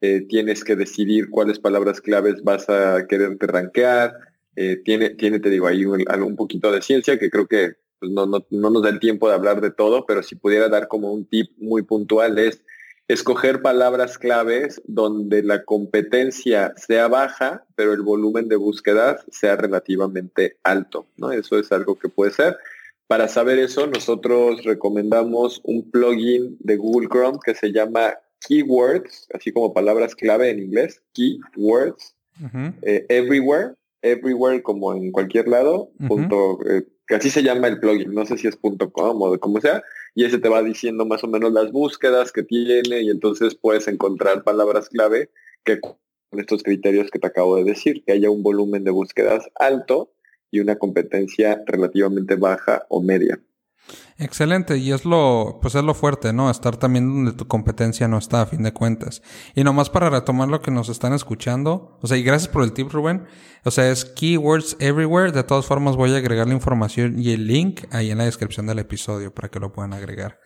eh, 0.01 0.22
tienes 0.27 0.63
que 0.63 0.75
decidir 0.75 1.30
cuáles 1.30 1.60
palabras 1.60 2.01
claves 2.01 2.44
vas 2.44 2.68
a 2.72 3.06
quererte 3.08 3.46
rankear, 3.46 4.18
eh, 4.56 4.82
tiene, 4.84 5.12
tiene, 5.12 5.39
te 5.39 5.51
digo, 5.51 5.68
ahí 5.68 5.86
un, 5.86 6.03
un, 6.24 6.36
poquito 6.36 6.72
de 6.72 6.82
ciencia 6.82 7.20
que 7.20 7.30
creo 7.30 7.46
que 7.46 7.82
pues, 8.03 8.12
no, 8.12 8.25
no, 8.25 8.45
no 8.50 8.69
nos 8.69 8.83
da 8.83 8.89
el 8.89 9.00
tiempo 9.00 9.29
de 9.29 9.36
hablar 9.36 9.62
de 9.62 9.72
todo, 9.72 10.05
pero 10.05 10.24
si 10.24 10.36
pudiera 10.36 10.67
dar 10.67 10.89
como 10.89 11.13
un 11.13 11.24
tip 11.24 11.51
muy 11.57 11.83
puntual 11.83 12.38
es 12.38 12.62
escoger 13.07 13.62
palabras 13.62 14.17
claves 14.17 14.81
donde 14.86 15.41
la 15.41 15.63
competencia 15.63 16.74
sea 16.75 17.07
baja, 17.07 17.63
pero 17.75 17.93
el 17.93 18.01
volumen 18.01 18.50
de 18.50 18.57
búsquedas 18.57 19.24
sea 19.31 19.55
relativamente 19.55 20.57
alto, 20.63 21.05
¿no? 21.15 21.31
Eso 21.31 21.57
es 21.57 21.72
algo 21.72 21.98
que 21.98 22.10
puede 22.10 22.31
ser. 22.31 22.57
Para 23.07 23.29
saber 23.29 23.57
eso, 23.57 23.88
nosotros 23.88 24.65
recomendamos 24.65 25.62
un 25.63 25.89
plugin 25.89 26.57
de 26.60 26.75
Google 26.75 27.07
Chrome 27.07 27.39
que 27.45 27.55
se 27.55 27.72
llama 27.72 28.15
Keywords, 28.45 29.29
así 29.33 29.53
como 29.53 29.74
palabras 29.74 30.13
clave 30.13 30.50
en 30.50 30.60
inglés, 30.60 31.01
Keywords, 31.13 32.15
eh, 32.81 33.05
Everywhere, 33.07 33.75
Everywhere 34.01 34.62
como 34.62 34.93
en 34.93 35.13
cualquier 35.13 35.48
lado, 35.48 35.89
punto, 36.10 36.60
eh, 36.69 36.83
que 37.07 37.15
así 37.15 37.29
se 37.29 37.43
llama 37.43 37.67
el 37.67 37.79
plugin, 37.79 38.13
no 38.13 38.25
sé 38.25 38.38
si 38.38 38.48
es 38.48 38.57
.com 38.57 39.22
o 39.22 39.39
como 39.39 39.60
sea, 39.60 39.83
y 40.15 40.25
ese 40.25 40.39
te 40.39 40.50
va 40.50 40.62
diciendo 40.62 41.05
más 41.05 41.24
o 41.24 41.27
menos 41.27 41.51
las 41.51 41.72
búsquedas 41.72 42.31
que 42.31 42.43
tiene 42.43 43.01
y 43.01 43.10
entonces 43.10 43.55
puedes 43.55 43.88
encontrar 43.88 44.43
palabras 44.43 44.89
clave 44.89 45.29
que 45.63 45.79
con 45.79 45.98
estos 46.38 46.63
criterios 46.63 47.12
que 47.12 47.19
te 47.19 47.27
acabo 47.27 47.57
de 47.57 47.63
decir, 47.63 48.03
que 48.05 48.13
haya 48.13 48.29
un 48.29 48.43
volumen 48.43 48.83
de 48.83 48.91
búsquedas 48.91 49.50
alto 49.55 50.13
y 50.51 50.60
una 50.60 50.77
competencia 50.77 51.62
relativamente 51.65 52.36
baja 52.36 52.86
o 52.89 53.01
media. 53.01 53.39
Excelente, 54.17 54.77
y 54.77 54.91
es 54.91 55.05
lo, 55.05 55.59
pues 55.61 55.75
es 55.75 55.83
lo 55.83 55.93
fuerte, 55.93 56.33
¿no? 56.33 56.49
Estar 56.49 56.77
también 56.77 57.11
donde 57.11 57.33
tu 57.33 57.47
competencia 57.47 58.07
no 58.07 58.17
está, 58.17 58.43
a 58.43 58.45
fin 58.45 58.63
de 58.63 58.71
cuentas. 58.71 59.21
Y 59.55 59.63
nomás 59.63 59.89
para 59.89 60.09
retomar 60.09 60.49
lo 60.49 60.61
que 60.61 60.71
nos 60.71 60.87
están 60.89 61.13
escuchando, 61.13 61.97
o 62.01 62.07
sea, 62.07 62.17
y 62.17 62.23
gracias 62.23 62.47
por 62.47 62.63
el 62.63 62.73
tip, 62.73 62.91
Rubén. 62.91 63.25
O 63.65 63.71
sea, 63.71 63.89
es 63.89 64.05
Keywords 64.05 64.77
Everywhere. 64.79 65.31
De 65.31 65.43
todas 65.43 65.65
formas, 65.65 65.95
voy 65.95 66.13
a 66.13 66.17
agregar 66.17 66.47
la 66.47 66.53
información 66.53 67.19
y 67.19 67.31
el 67.31 67.47
link 67.47 67.85
ahí 67.91 68.11
en 68.11 68.17
la 68.17 68.25
descripción 68.25 68.67
del 68.67 68.79
episodio 68.79 69.33
para 69.33 69.49
que 69.49 69.59
lo 69.59 69.71
puedan 69.71 69.93
agregar. 69.93 70.39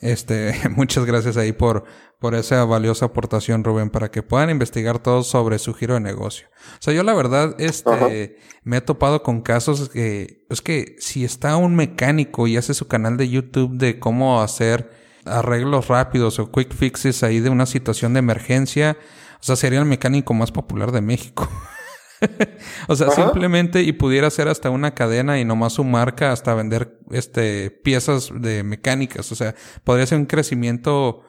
Este, 0.00 0.54
muchas 0.76 1.04
gracias 1.04 1.36
ahí 1.36 1.52
por, 1.52 1.84
por 2.18 2.34
esa 2.34 2.64
valiosa 2.64 3.06
aportación, 3.06 3.64
Rubén, 3.64 3.90
para 3.90 4.10
que 4.10 4.22
puedan 4.22 4.50
investigar 4.50 4.98
todo 4.98 5.22
sobre 5.22 5.58
su 5.58 5.74
giro 5.74 5.94
de 5.94 6.00
negocio. 6.00 6.48
O 6.74 6.82
sea, 6.82 6.94
yo 6.94 7.02
la 7.02 7.14
verdad, 7.14 7.54
este, 7.58 8.38
me 8.62 8.78
he 8.78 8.80
topado 8.80 9.22
con 9.22 9.42
casos 9.42 9.88
que, 9.88 10.44
es 10.50 10.60
que 10.60 10.96
si 10.98 11.24
está 11.24 11.56
un 11.56 11.74
mecánico 11.76 12.46
y 12.46 12.56
hace 12.56 12.74
su 12.74 12.88
canal 12.88 13.16
de 13.16 13.28
YouTube 13.28 13.76
de 13.76 13.98
cómo 13.98 14.42
hacer 14.42 14.90
arreglos 15.24 15.88
rápidos 15.88 16.38
o 16.38 16.50
quick 16.52 16.72
fixes 16.74 17.22
ahí 17.22 17.40
de 17.40 17.50
una 17.50 17.66
situación 17.66 18.12
de 18.12 18.20
emergencia, 18.20 18.96
o 19.40 19.44
sea, 19.44 19.56
sería 19.56 19.80
el 19.80 19.84
mecánico 19.84 20.34
más 20.34 20.52
popular 20.52 20.92
de 20.92 21.00
México. 21.00 21.48
o 22.88 22.96
sea, 22.96 23.10
simplemente 23.10 23.82
y 23.82 23.92
pudiera 23.92 24.30
ser 24.30 24.48
hasta 24.48 24.70
una 24.70 24.94
cadena 24.94 25.40
y 25.40 25.44
nomás 25.44 25.74
su 25.74 25.84
marca 25.84 26.32
hasta 26.32 26.54
vender 26.54 26.98
este 27.10 27.70
piezas 27.70 28.30
de 28.34 28.62
mecánicas, 28.62 29.30
o 29.32 29.34
sea, 29.34 29.54
podría 29.84 30.06
ser 30.06 30.18
un 30.18 30.26
crecimiento 30.26 31.22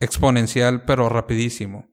exponencial 0.00 0.84
pero 0.84 1.08
rapidísimo. 1.08 1.88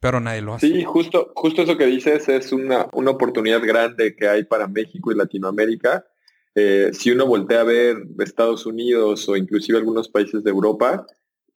Pero 0.00 0.18
nadie 0.18 0.40
lo 0.40 0.54
hace. 0.54 0.66
Sí, 0.66 0.82
justo, 0.82 1.30
justo 1.34 1.60
eso 1.60 1.76
que 1.76 1.84
dices 1.84 2.26
es 2.30 2.52
una, 2.52 2.86
una 2.94 3.10
oportunidad 3.10 3.60
grande 3.62 4.16
que 4.16 4.28
hay 4.28 4.44
para 4.44 4.66
México 4.66 5.12
y 5.12 5.14
Latinoamérica. 5.14 6.06
Eh, 6.54 6.90
si 6.94 7.10
uno 7.10 7.26
voltea 7.26 7.60
a 7.60 7.64
ver 7.64 7.98
Estados 8.18 8.64
Unidos 8.64 9.28
o 9.28 9.36
inclusive 9.36 9.76
algunos 9.76 10.08
países 10.08 10.42
de 10.42 10.50
Europa, 10.50 11.06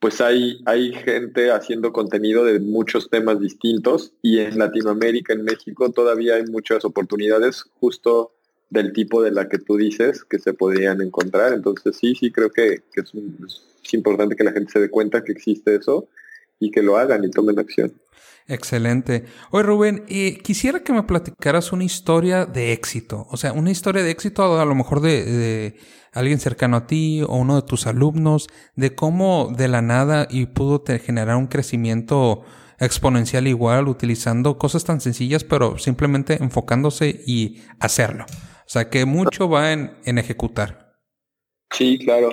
pues 0.04 0.20
hay, 0.20 0.60
hay 0.66 0.92
gente 0.92 1.50
haciendo 1.50 1.90
contenido 1.90 2.44
de 2.44 2.60
muchos 2.60 3.08
temas 3.08 3.40
distintos 3.40 4.12
y 4.20 4.40
en 4.40 4.58
Latinoamérica, 4.58 5.32
en 5.32 5.44
México, 5.44 5.90
todavía 5.92 6.34
hay 6.34 6.44
muchas 6.44 6.84
oportunidades 6.84 7.64
justo 7.80 8.34
del 8.68 8.92
tipo 8.92 9.22
de 9.22 9.30
la 9.30 9.48
que 9.48 9.56
tú 9.56 9.78
dices 9.78 10.22
que 10.22 10.38
se 10.38 10.52
podrían 10.52 11.00
encontrar. 11.00 11.54
Entonces 11.54 11.96
sí, 11.96 12.14
sí 12.14 12.30
creo 12.30 12.50
que, 12.50 12.82
es, 12.94 13.12
es, 13.14 13.94
importante 13.94 14.36
que 14.36 14.44
la 14.44 14.52
gente 14.52 14.72
se 14.72 14.80
dé 14.80 14.90
cuenta 14.90 15.24
que 15.24 15.32
existe 15.32 15.74
eso 15.74 16.06
y 16.58 16.70
que 16.70 16.82
lo 16.82 16.96
hagan 16.96 17.24
y 17.24 17.30
tomen 17.30 17.58
acción. 17.58 18.00
Excelente. 18.46 19.24
Oye 19.50 19.62
Rubén, 19.62 20.04
eh, 20.08 20.38
quisiera 20.42 20.82
que 20.82 20.92
me 20.92 21.02
platicaras 21.04 21.72
una 21.72 21.84
historia 21.84 22.44
de 22.44 22.72
éxito, 22.72 23.26
o 23.30 23.36
sea, 23.36 23.52
una 23.52 23.70
historia 23.70 24.02
de 24.02 24.10
éxito 24.10 24.60
a 24.60 24.64
lo 24.66 24.74
mejor 24.74 25.00
de 25.00 25.78
alguien 26.14 26.38
cercano 26.38 26.76
a 26.76 26.86
ti 26.86 27.22
o 27.22 27.36
uno 27.36 27.56
de 27.56 27.66
tus 27.66 27.86
alumnos, 27.86 28.48
de 28.76 28.94
cómo 28.94 29.52
de 29.56 29.68
la 29.68 29.82
nada 29.82 30.26
y 30.30 30.46
pudo 30.46 30.82
generar 30.98 31.36
un 31.36 31.48
crecimiento 31.48 32.42
exponencial 32.78 33.46
igual 33.46 33.88
utilizando 33.88 34.58
cosas 34.58 34.84
tan 34.84 35.00
sencillas, 35.00 35.44
pero 35.44 35.78
simplemente 35.78 36.42
enfocándose 36.42 37.22
y 37.26 37.62
hacerlo. 37.80 38.24
O 38.28 38.68
sea, 38.68 38.88
que 38.88 39.04
mucho 39.04 39.48
va 39.48 39.72
en, 39.72 39.96
en 40.04 40.18
ejecutar. 40.18 40.96
Sí, 41.70 41.98
claro. 41.98 42.30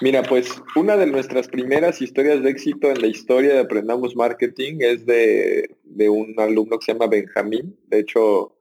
Mira, 0.00 0.22
pues 0.22 0.62
una 0.74 0.96
de 0.96 1.06
nuestras 1.06 1.48
primeras 1.48 2.02
historias 2.02 2.42
de 2.42 2.50
éxito 2.50 2.90
en 2.90 3.00
la 3.00 3.06
historia 3.06 3.54
de 3.54 3.60
Aprendamos 3.60 4.14
Marketing 4.14 4.78
es 4.80 5.06
de, 5.06 5.76
de 5.84 6.08
un 6.10 6.34
alumno 6.38 6.78
que 6.78 6.84
se 6.84 6.92
llama 6.92 7.06
Benjamín. 7.06 7.78
De 7.86 8.00
hecho, 8.00 8.56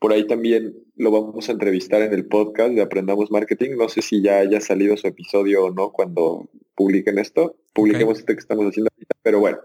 por 0.00 0.12
ahí 0.12 0.26
también 0.26 0.74
lo 0.96 1.10
vamos 1.10 1.48
a 1.48 1.52
entrevistar 1.52 2.02
en 2.02 2.12
el 2.12 2.26
podcast 2.26 2.74
de 2.74 2.82
Aprendamos 2.82 3.30
Marketing. 3.30 3.76
No 3.76 3.88
sé 3.88 4.02
si 4.02 4.20
ya 4.20 4.38
haya 4.38 4.60
salido 4.60 4.96
su 4.96 5.06
episodio 5.06 5.66
o 5.66 5.70
no 5.70 5.92
cuando 5.92 6.48
publiquen 6.74 7.18
esto. 7.18 7.56
Publiquemos 7.72 8.18
este 8.18 8.34
que 8.34 8.40
estamos 8.40 8.66
haciendo 8.66 8.90
ahorita. 8.92 9.16
Pero 9.22 9.40
bueno, 9.40 9.58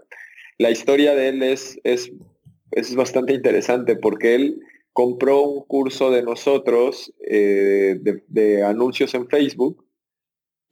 la 0.58 0.70
historia 0.70 1.14
de 1.14 1.28
él 1.28 1.42
es, 1.42 1.80
es, 1.84 2.12
es 2.70 2.94
bastante 2.94 3.34
interesante 3.34 3.96
porque 3.96 4.34
él 4.34 4.60
compró 4.92 5.42
un 5.42 5.64
curso 5.64 6.10
de 6.10 6.22
nosotros 6.22 7.12
eh, 7.26 7.98
de, 8.28 8.62
anuncios 8.62 9.14
en 9.14 9.28
Facebook 9.28 9.84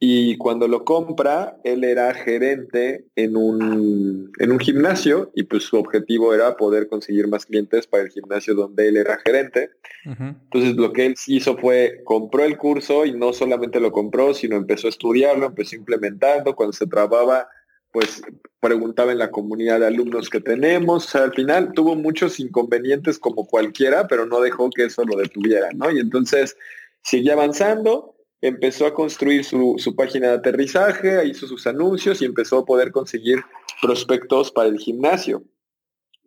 y 0.01 0.37
cuando 0.37 0.69
lo 0.69 0.85
compra, 0.85 1.57
él 1.65 1.83
era 1.83 2.13
gerente 2.13 3.05
en 3.17 3.35
un, 3.35 4.31
en 4.39 4.51
un 4.51 4.59
gimnasio 4.59 5.29
y 5.35 5.43
pues 5.43 5.63
su 5.63 5.75
objetivo 5.75 6.33
era 6.33 6.55
poder 6.55 6.87
conseguir 6.87 7.27
más 7.27 7.45
clientes 7.45 7.85
para 7.85 8.03
el 8.03 8.09
gimnasio 8.09 8.55
donde 8.55 8.87
él 8.87 8.95
era 8.95 9.17
gerente. 9.17 9.71
Entonces 10.05 10.77
lo 10.77 10.93
que 10.93 11.05
él 11.05 11.15
hizo 11.27 11.57
fue, 11.57 11.99
compró 12.05 12.45
el 12.45 12.57
curso 12.57 13.05
y 13.05 13.11
no 13.11 13.33
solamente 13.33 13.81
lo 13.81 13.91
compró, 13.91 14.33
sino 14.33 14.55
empezó 14.55 14.87
a 14.87 14.91
estudiarlo, 14.91 15.47
empezó 15.47 15.75
implementando, 15.75 16.55
cuando 16.55 16.71
se 16.71 16.87
trababa 16.87 17.49
pues 17.91 18.21
preguntaba 18.59 19.11
en 19.11 19.17
la 19.17 19.31
comunidad 19.31 19.79
de 19.79 19.87
alumnos 19.87 20.29
que 20.29 20.39
tenemos. 20.39 21.13
al 21.15 21.33
final 21.33 21.73
tuvo 21.73 21.95
muchos 21.95 22.39
inconvenientes 22.39 23.19
como 23.19 23.47
cualquiera, 23.47 24.07
pero 24.07 24.25
no 24.25 24.39
dejó 24.39 24.69
que 24.69 24.85
eso 24.85 25.03
lo 25.03 25.17
detuviera, 25.17 25.69
¿no? 25.73 25.91
Y 25.91 25.99
entonces 25.99 26.55
siguió 27.01 27.33
avanzando, 27.33 28.15
empezó 28.41 28.85
a 28.85 28.93
construir 28.93 29.43
su, 29.43 29.75
su, 29.77 29.95
página 29.95 30.29
de 30.29 30.33
aterrizaje, 30.35 31.25
hizo 31.27 31.47
sus 31.47 31.67
anuncios 31.67 32.21
y 32.21 32.25
empezó 32.25 32.59
a 32.59 32.65
poder 32.65 32.91
conseguir 32.91 33.39
prospectos 33.81 34.51
para 34.51 34.69
el 34.69 34.77
gimnasio. 34.77 35.43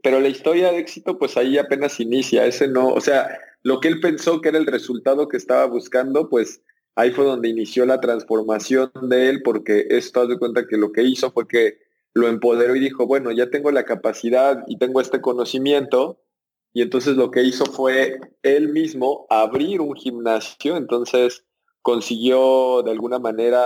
Pero 0.03 0.21
la 0.21 0.29
historia 0.29 0.73
de 0.73 0.79
éxito, 0.79 1.19
pues 1.19 1.37
ahí 1.37 1.59
apenas 1.59 2.01
inicia. 2.01 2.45
Ese 2.45 2.69
no, 2.69 2.89
o 2.89 3.01
sea, 3.01 3.39
lo 3.63 3.81
que 3.81 3.89
él 3.89 4.01
pensó 4.01 4.41
que 4.41 4.49
era 4.49 4.59
el 4.59 4.67
resultado 4.67 5.29
que 5.29 5.37
estaba 5.37 5.65
buscando, 5.67 6.29
pues 6.29 6.63
ahí 6.97 7.13
fue 7.13 7.25
donde 7.25 7.49
inició 7.49 7.87
la 7.87 8.01
transformación 8.01 8.91
de 9.03 9.29
él, 9.29 9.43
porque 9.43 9.87
esto, 9.91 10.21
haz 10.21 10.37
cuenta 10.39 10.67
que 10.67 10.77
lo 10.77 10.93
que 10.93 11.03
hizo 11.03 11.31
fue 11.31 11.47
que 11.47 11.79
lo 12.15 12.29
empoderó 12.29 12.77
y 12.77 12.81
dijo, 12.81 13.07
bueno, 13.07 13.31
ya 13.31 13.49
tengo 13.49 13.71
la 13.71 13.85
capacidad 13.85 14.65
y 14.67 14.79
tengo 14.79 15.01
este 15.01 15.21
conocimiento, 15.21 16.21
y 16.75 16.83
entonces 16.83 17.17
lo 17.17 17.31
que 17.31 17.43
hizo 17.43 17.65
fue 17.67 18.19
él 18.43 18.69
mismo 18.69 19.27
abrir 19.31 19.81
un 19.81 19.95
gimnasio, 19.95 20.77
entonces 20.77 21.45
consiguió 21.83 22.83
de 22.83 22.91
alguna 22.91 23.19
manera 23.19 23.63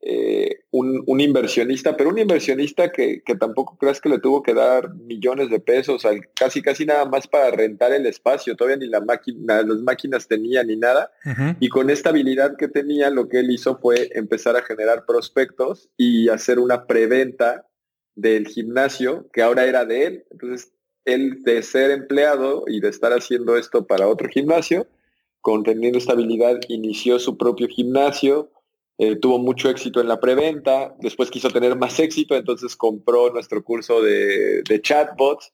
eh, 0.00 0.60
un, 0.70 1.20
inversionista, 1.20 1.96
pero 1.96 2.10
un 2.10 2.18
inversionista 2.18 2.92
que, 2.92 3.22
tampoco 3.38 3.76
creas 3.76 4.00
que 4.00 4.08
le 4.08 4.20
tuvo 4.20 4.42
que 4.42 4.54
dar 4.54 4.94
millones 4.94 5.50
de 5.50 5.58
pesos, 5.58 6.02
casi 6.34 6.62
casi 6.62 6.86
nada 6.86 7.04
más 7.04 7.26
para 7.26 7.50
rentar 7.50 7.92
el 7.92 8.06
espacio, 8.06 8.54
todavía 8.54 8.76
ni 8.76 8.86
la 8.86 9.00
máquina, 9.00 9.62
las 9.62 9.78
máquinas 9.78 10.28
tenía 10.28 10.62
ni 10.62 10.76
nada. 10.76 11.10
Y 11.58 11.68
con 11.68 11.90
esta 11.90 12.10
habilidad 12.10 12.56
que 12.56 12.68
tenía, 12.68 13.10
lo 13.10 13.28
que 13.28 13.40
él 13.40 13.50
hizo 13.50 13.78
fue 13.78 14.10
empezar 14.12 14.56
a 14.56 14.62
generar 14.62 15.04
prospectos 15.04 15.90
y 15.96 16.28
hacer 16.28 16.58
una 16.60 16.86
preventa 16.86 17.66
del 18.14 18.46
gimnasio, 18.46 19.28
que 19.32 19.42
ahora 19.42 19.64
era 19.64 19.84
de 19.84 20.06
él. 20.06 20.24
Entonces, 20.30 20.72
él 21.04 21.42
de 21.42 21.62
ser 21.62 21.90
empleado 21.90 22.64
y 22.66 22.80
de 22.80 22.88
estar 22.88 23.12
haciendo 23.12 23.56
esto 23.56 23.86
para 23.86 24.06
otro 24.06 24.28
gimnasio, 24.28 24.86
con 25.40 25.62
teniendo 25.62 25.98
esta 25.98 26.12
habilidad, 26.12 26.58
inició 26.68 27.18
su 27.18 27.36
propio 27.36 27.68
gimnasio, 27.68 28.50
eh, 28.98 29.16
tuvo 29.16 29.38
mucho 29.38 29.70
éxito 29.70 30.00
en 30.00 30.08
la 30.08 30.18
preventa, 30.18 30.94
después 30.98 31.30
quiso 31.30 31.50
tener 31.50 31.76
más 31.76 32.00
éxito, 32.00 32.34
entonces 32.34 32.74
compró 32.74 33.30
nuestro 33.32 33.62
curso 33.62 34.02
de, 34.02 34.62
chatbots 34.82 35.52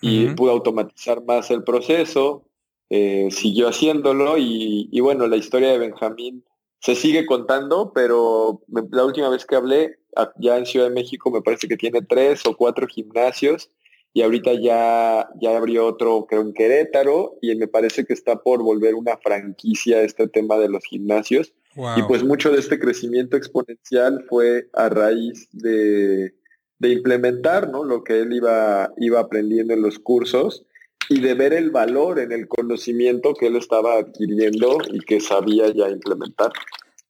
y 0.00 0.28
pudo 0.30 0.52
automatizar 0.52 1.22
más 1.24 1.50
el 1.50 1.62
proceso, 1.62 2.48
eh, 2.88 3.28
siguió 3.30 3.68
haciéndolo 3.68 4.36
y, 4.38 4.88
bueno, 5.00 5.26
la 5.26 5.36
historia 5.36 5.70
de 5.70 5.78
Benjamín 5.78 6.44
se 6.80 6.94
sigue 6.94 7.26
contando, 7.26 7.92
pero 7.94 8.62
la 8.90 9.04
última 9.04 9.28
vez 9.28 9.44
que 9.44 9.56
hablé, 9.56 9.98
ya 10.38 10.56
en 10.56 10.64
Ciudad 10.64 10.88
de 10.88 10.94
México 10.94 11.30
me 11.30 11.42
parece 11.42 11.68
que 11.68 11.76
tiene 11.76 12.00
tres 12.00 12.46
o 12.46 12.56
cuatro 12.56 12.86
gimnasios 12.86 13.70
y 14.16 14.22
ahorita 14.22 14.54
ya, 14.54 15.28
ya 15.42 15.58
abrió 15.58 15.84
otro, 15.84 16.24
creo, 16.26 16.40
en 16.40 16.54
Querétaro 16.54 17.36
y 17.42 17.54
me 17.54 17.68
parece 17.68 18.06
que 18.06 18.14
está 18.14 18.36
por 18.36 18.62
volver 18.62 18.94
una 18.94 19.18
franquicia 19.18 20.00
este 20.00 20.26
tema 20.26 20.56
de 20.56 20.70
los 20.70 20.82
gimnasios. 20.84 21.52
Y 21.98 22.02
pues 22.04 22.24
mucho 22.24 22.50
de 22.50 22.58
este 22.58 22.78
crecimiento 22.78 23.36
exponencial 23.36 24.24
fue 24.26 24.70
a 24.72 24.88
raíz 24.88 25.50
de, 25.52 26.32
implementar 26.80 27.68
¿no? 27.68 27.84
lo 27.84 28.04
que 28.04 28.20
él 28.20 28.32
iba, 28.32 28.90
iba 28.96 29.20
aprendiendo 29.20 29.74
en 29.74 29.82
los 29.82 29.98
cursos 29.98 30.64
y 31.10 31.20
de 31.20 31.34
ver 31.34 31.52
el 31.52 31.70
valor 31.70 32.18
en 32.18 32.32
el 32.32 32.48
conocimiento 32.48 33.34
que 33.34 33.48
él 33.48 33.56
estaba 33.56 33.98
adquiriendo 33.98 34.78
y 34.90 35.00
que 35.00 35.20
sabía 35.20 35.68
ya 35.74 35.90
implementar. 35.90 36.52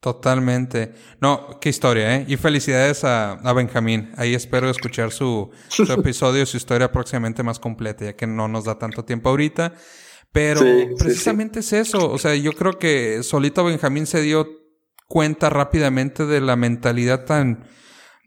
Totalmente. 0.01 0.93
No, 1.21 1.59
qué 1.61 1.69
historia, 1.69 2.17
¿eh? 2.17 2.25
Y 2.29 2.37
felicidades 2.37 3.03
a, 3.05 3.41
Benjamín. 3.55 4.13
Ahí 4.17 4.35
espero 4.35 4.71
escuchar 4.71 5.11
su, 5.11 5.51
su 5.69 5.83
episodio, 5.93 6.47
su 6.47 6.57
historia 6.57 6.93
próximamente 6.93 7.43
más 7.43 7.59
completa, 7.59 8.05
ya 8.05 8.13
que 8.15 8.27
no 8.27 8.47
nos 8.47 8.65
da 8.65 8.79
tanto 8.79 9.05
tiempo 9.05 9.31
ahorita. 9.31 9.75
Pero 10.33 10.61
precisamente 10.99 11.61
es 11.61 11.73
eso. 11.73 12.11
O 12.11 12.19
sea, 12.19 12.35
yo 12.35 12.53
creo 12.53 12.79
que 12.79 13.23
solito 13.23 13.65
Benjamín 13.65 14.07
se 14.07 14.21
dio 14.21 14.47
cuenta 15.09 15.51
rápidamente 15.51 16.27
de 16.27 16.41
la 16.41 16.57
mentalidad 16.57 17.25
tan, 17.25 17.65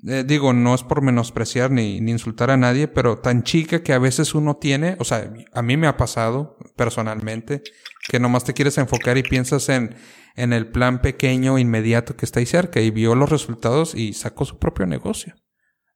eh, 0.08 0.24
digo, 0.26 0.54
no 0.54 0.74
es 0.74 0.84
por 0.84 1.02
menospreciar 1.02 1.72
ni, 1.72 2.00
ni, 2.02 2.12
insultar 2.12 2.52
a 2.52 2.58
nadie, 2.58 2.88
pero 2.88 3.20
tan 3.20 3.44
chica 3.44 3.84
que 3.84 3.94
a 3.94 4.00
veces 4.00 4.34
uno 4.34 4.58
tiene, 4.58 4.96
o 5.00 5.04
sea, 5.04 5.32
a 5.54 5.62
mí 5.62 5.78
me 5.78 5.88
ha 5.88 5.98
pasado 5.98 6.58
personalmente, 6.76 7.62
que 8.10 8.20
nomás 8.20 8.44
te 8.44 8.54
quieres 8.54 8.78
enfocar 8.78 9.18
y 9.18 9.24
piensas 9.24 9.70
en, 9.70 9.96
en 10.36 10.52
el 10.52 10.68
plan 10.68 11.02
pequeño, 11.02 11.58
inmediato 11.58 12.18
que 12.18 12.26
está 12.26 12.42
ahí 12.42 12.46
cerca 12.46 12.82
y 12.82 12.92
vio 12.92 13.16
los 13.16 13.30
resultados 13.30 13.96
y 13.96 14.12
sacó 14.12 14.44
su 14.44 14.60
propio 14.60 14.86
negocio. 14.86 15.36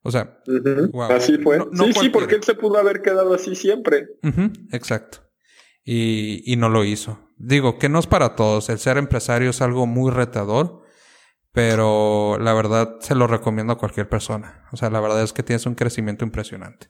O 0.02 0.10
sea, 0.10 0.38
así 1.10 1.36
fue. 1.38 1.58
sí, 1.72 1.92
sí, 2.00 2.08
porque 2.08 2.36
él 2.36 2.42
se 2.42 2.54
pudo 2.54 2.78
haber 2.78 3.02
quedado 3.02 3.34
así 3.34 3.54
siempre. 3.54 4.06
exacto 4.70 5.24
y, 5.84 6.50
y 6.50 6.56
no 6.56 6.68
lo 6.68 6.84
hizo. 6.84 7.20
Digo, 7.36 7.78
que 7.78 7.88
no 7.88 7.98
es 7.98 8.06
para 8.06 8.34
todos. 8.34 8.70
El 8.70 8.78
ser 8.78 8.96
empresario 8.96 9.50
es 9.50 9.60
algo 9.60 9.86
muy 9.86 10.10
retador, 10.10 10.82
pero 11.52 12.38
la 12.40 12.54
verdad 12.54 12.96
se 13.00 13.14
lo 13.14 13.26
recomiendo 13.26 13.74
a 13.74 13.78
cualquier 13.78 14.08
persona. 14.08 14.64
O 14.72 14.76
sea, 14.76 14.90
la 14.90 15.00
verdad 15.00 15.22
es 15.22 15.32
que 15.32 15.42
tienes 15.42 15.66
un 15.66 15.74
crecimiento 15.74 16.24
impresionante 16.24 16.88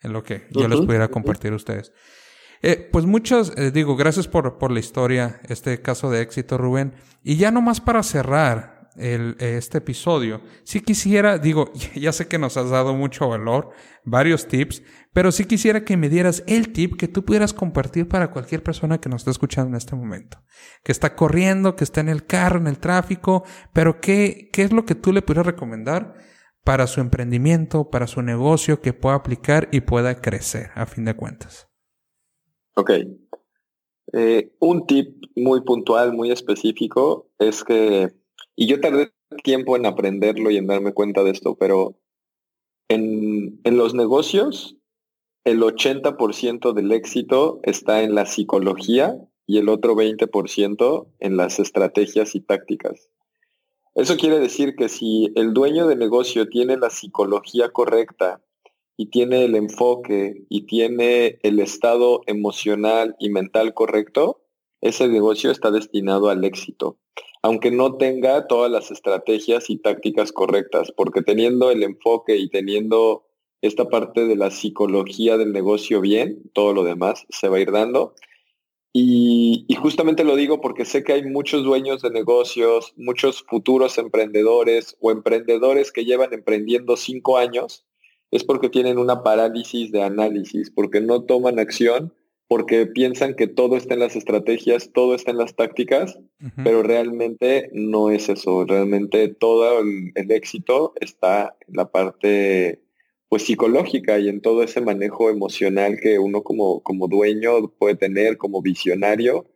en 0.00 0.12
lo 0.12 0.22
que 0.22 0.46
yo 0.52 0.68
les 0.68 0.80
pudiera 0.80 1.08
compartir 1.08 1.52
a 1.52 1.56
ustedes. 1.56 1.92
Eh, 2.68 2.88
pues 2.90 3.06
muchas, 3.06 3.52
eh, 3.56 3.70
digo, 3.70 3.94
gracias 3.94 4.26
por, 4.26 4.58
por 4.58 4.72
la 4.72 4.80
historia, 4.80 5.38
este 5.48 5.80
caso 5.80 6.10
de 6.10 6.20
éxito, 6.20 6.58
Rubén. 6.58 6.94
Y 7.22 7.36
ya 7.36 7.52
nomás 7.52 7.80
para 7.80 8.02
cerrar, 8.02 8.90
el, 8.96 9.36
este 9.38 9.78
episodio, 9.78 10.40
si 10.64 10.80
quisiera, 10.80 11.38
digo, 11.38 11.70
ya 11.94 12.10
sé 12.10 12.26
que 12.26 12.40
nos 12.40 12.56
has 12.56 12.70
dado 12.70 12.92
mucho 12.92 13.28
valor, 13.28 13.70
varios 14.04 14.48
tips, 14.48 14.82
pero 15.12 15.30
si 15.30 15.44
quisiera 15.44 15.84
que 15.84 15.96
me 15.96 16.08
dieras 16.08 16.42
el 16.48 16.72
tip 16.72 16.96
que 16.96 17.06
tú 17.06 17.24
pudieras 17.24 17.54
compartir 17.54 18.08
para 18.08 18.32
cualquier 18.32 18.64
persona 18.64 18.98
que 18.98 19.08
nos 19.08 19.20
está 19.20 19.30
escuchando 19.30 19.68
en 19.68 19.76
este 19.76 19.94
momento, 19.94 20.42
que 20.82 20.90
está 20.90 21.14
corriendo, 21.14 21.76
que 21.76 21.84
está 21.84 22.00
en 22.00 22.08
el 22.08 22.26
carro, 22.26 22.58
en 22.58 22.66
el 22.66 22.80
tráfico, 22.80 23.44
pero 23.72 24.00
qué, 24.00 24.48
qué 24.52 24.62
es 24.62 24.72
lo 24.72 24.84
que 24.84 24.96
tú 24.96 25.12
le 25.12 25.22
pudieras 25.22 25.46
recomendar 25.46 26.14
para 26.64 26.88
su 26.88 27.00
emprendimiento, 27.00 27.90
para 27.90 28.08
su 28.08 28.22
negocio, 28.22 28.80
que 28.80 28.92
pueda 28.92 29.14
aplicar 29.14 29.68
y 29.70 29.82
pueda 29.82 30.20
crecer, 30.20 30.70
a 30.74 30.86
fin 30.86 31.04
de 31.04 31.14
cuentas. 31.14 31.68
Ok. 32.76 32.90
Eh, 34.12 34.52
un 34.60 34.86
tip 34.86 35.24
muy 35.34 35.62
puntual, 35.62 36.12
muy 36.12 36.30
específico, 36.30 37.26
es 37.38 37.64
que 37.64 38.12
y 38.54 38.66
yo 38.66 38.80
tardé 38.80 39.12
tiempo 39.42 39.76
en 39.76 39.86
aprenderlo 39.86 40.50
y 40.50 40.56
en 40.56 40.66
darme 40.66 40.92
cuenta 40.92 41.22
de 41.24 41.30
esto, 41.30 41.56
pero 41.56 41.98
en, 42.88 43.60
en 43.64 43.76
los 43.76 43.94
negocios, 43.94 44.76
el 45.44 45.60
80% 45.62 46.72
del 46.72 46.92
éxito 46.92 47.60
está 47.62 48.02
en 48.02 48.14
la 48.14 48.26
psicología 48.26 49.16
y 49.46 49.58
el 49.58 49.68
otro 49.68 49.94
20% 49.94 51.06
en 51.20 51.36
las 51.36 51.58
estrategias 51.58 52.34
y 52.34 52.40
tácticas. 52.40 53.10
Eso 53.94 54.16
quiere 54.16 54.38
decir 54.38 54.76
que 54.76 54.88
si 54.88 55.32
el 55.34 55.54
dueño 55.54 55.86
de 55.86 55.96
negocio 55.96 56.48
tiene 56.48 56.76
la 56.76 56.90
psicología 56.90 57.70
correcta 57.70 58.42
y 58.96 59.06
tiene 59.06 59.44
el 59.44 59.54
enfoque 59.54 60.44
y 60.48 60.62
tiene 60.62 61.38
el 61.42 61.60
estado 61.60 62.22
emocional 62.26 63.16
y 63.18 63.30
mental 63.30 63.74
correcto, 63.74 64.40
ese 64.80 65.08
negocio 65.08 65.50
está 65.50 65.70
destinado 65.70 66.28
al 66.30 66.44
éxito 66.44 66.98
aunque 67.46 67.70
no 67.70 67.96
tenga 67.96 68.48
todas 68.48 68.72
las 68.72 68.90
estrategias 68.90 69.70
y 69.70 69.76
tácticas 69.76 70.32
correctas, 70.32 70.90
porque 70.90 71.22
teniendo 71.22 71.70
el 71.70 71.84
enfoque 71.84 72.36
y 72.36 72.48
teniendo 72.48 73.24
esta 73.62 73.88
parte 73.88 74.26
de 74.26 74.34
la 74.34 74.50
psicología 74.50 75.36
del 75.36 75.52
negocio 75.52 76.00
bien, 76.00 76.42
todo 76.52 76.74
lo 76.74 76.82
demás 76.82 77.24
se 77.28 77.48
va 77.48 77.58
a 77.58 77.60
ir 77.60 77.70
dando. 77.70 78.16
Y, 78.92 79.64
justamente 79.80 80.24
lo 80.24 80.34
digo 80.34 80.60
porque 80.60 80.84
sé 80.84 81.04
que 81.04 81.12
hay 81.12 81.22
muchos 81.22 81.62
dueños 81.62 82.02
de 82.02 82.10
negocios, 82.10 82.94
muchos 82.96 83.44
futuros 83.44 83.96
emprendedores 83.98 84.96
o 85.00 85.12
emprendedores 85.12 85.92
que 85.92 86.04
llevan 86.04 86.32
emprendiendo 86.32 86.96
cinco 86.96 87.38
años, 87.38 87.84
es 88.30 88.44
porque 88.44 88.68
tienen 88.68 88.98
una 88.98 89.22
parálisis 89.22 89.92
de 89.92 90.02
análisis, 90.02 90.70
porque 90.70 91.00
no 91.00 91.22
toman 91.22 91.58
acción 91.58 92.12
porque 92.48 92.86
piensan 92.86 93.34
que 93.34 93.48
todo 93.48 93.76
está 93.76 93.94
en 93.94 94.00
las 94.00 94.14
estrategias, 94.14 94.90
todo 94.92 95.14
está 95.14 95.32
en 95.32 95.38
las 95.38 95.56
tácticas, 95.56 96.18
pero 96.62 96.82
realmente 96.82 97.70
no 97.72 98.10
es 98.10 98.28
eso. 98.28 98.64
Realmente 98.64 99.28
todo 99.28 99.80
el, 99.80 100.12
éxito 100.30 100.92
está 101.00 101.56
en 101.66 101.76
la 101.76 101.90
parte 101.90 102.82
pues 103.28 103.42
psicológica 103.42 104.20
y 104.20 104.28
en 104.28 104.40
todo 104.40 104.62
ese 104.62 104.80
manejo 104.80 105.28
emocional 105.28 105.98
que 106.00 106.20
uno 106.20 106.44
como, 106.44 106.80
como 106.84 107.08
dueño 107.08 107.68
puede 107.78 107.96
tener, 107.96 108.36
como 108.36 108.62
visionario. 108.62 109.46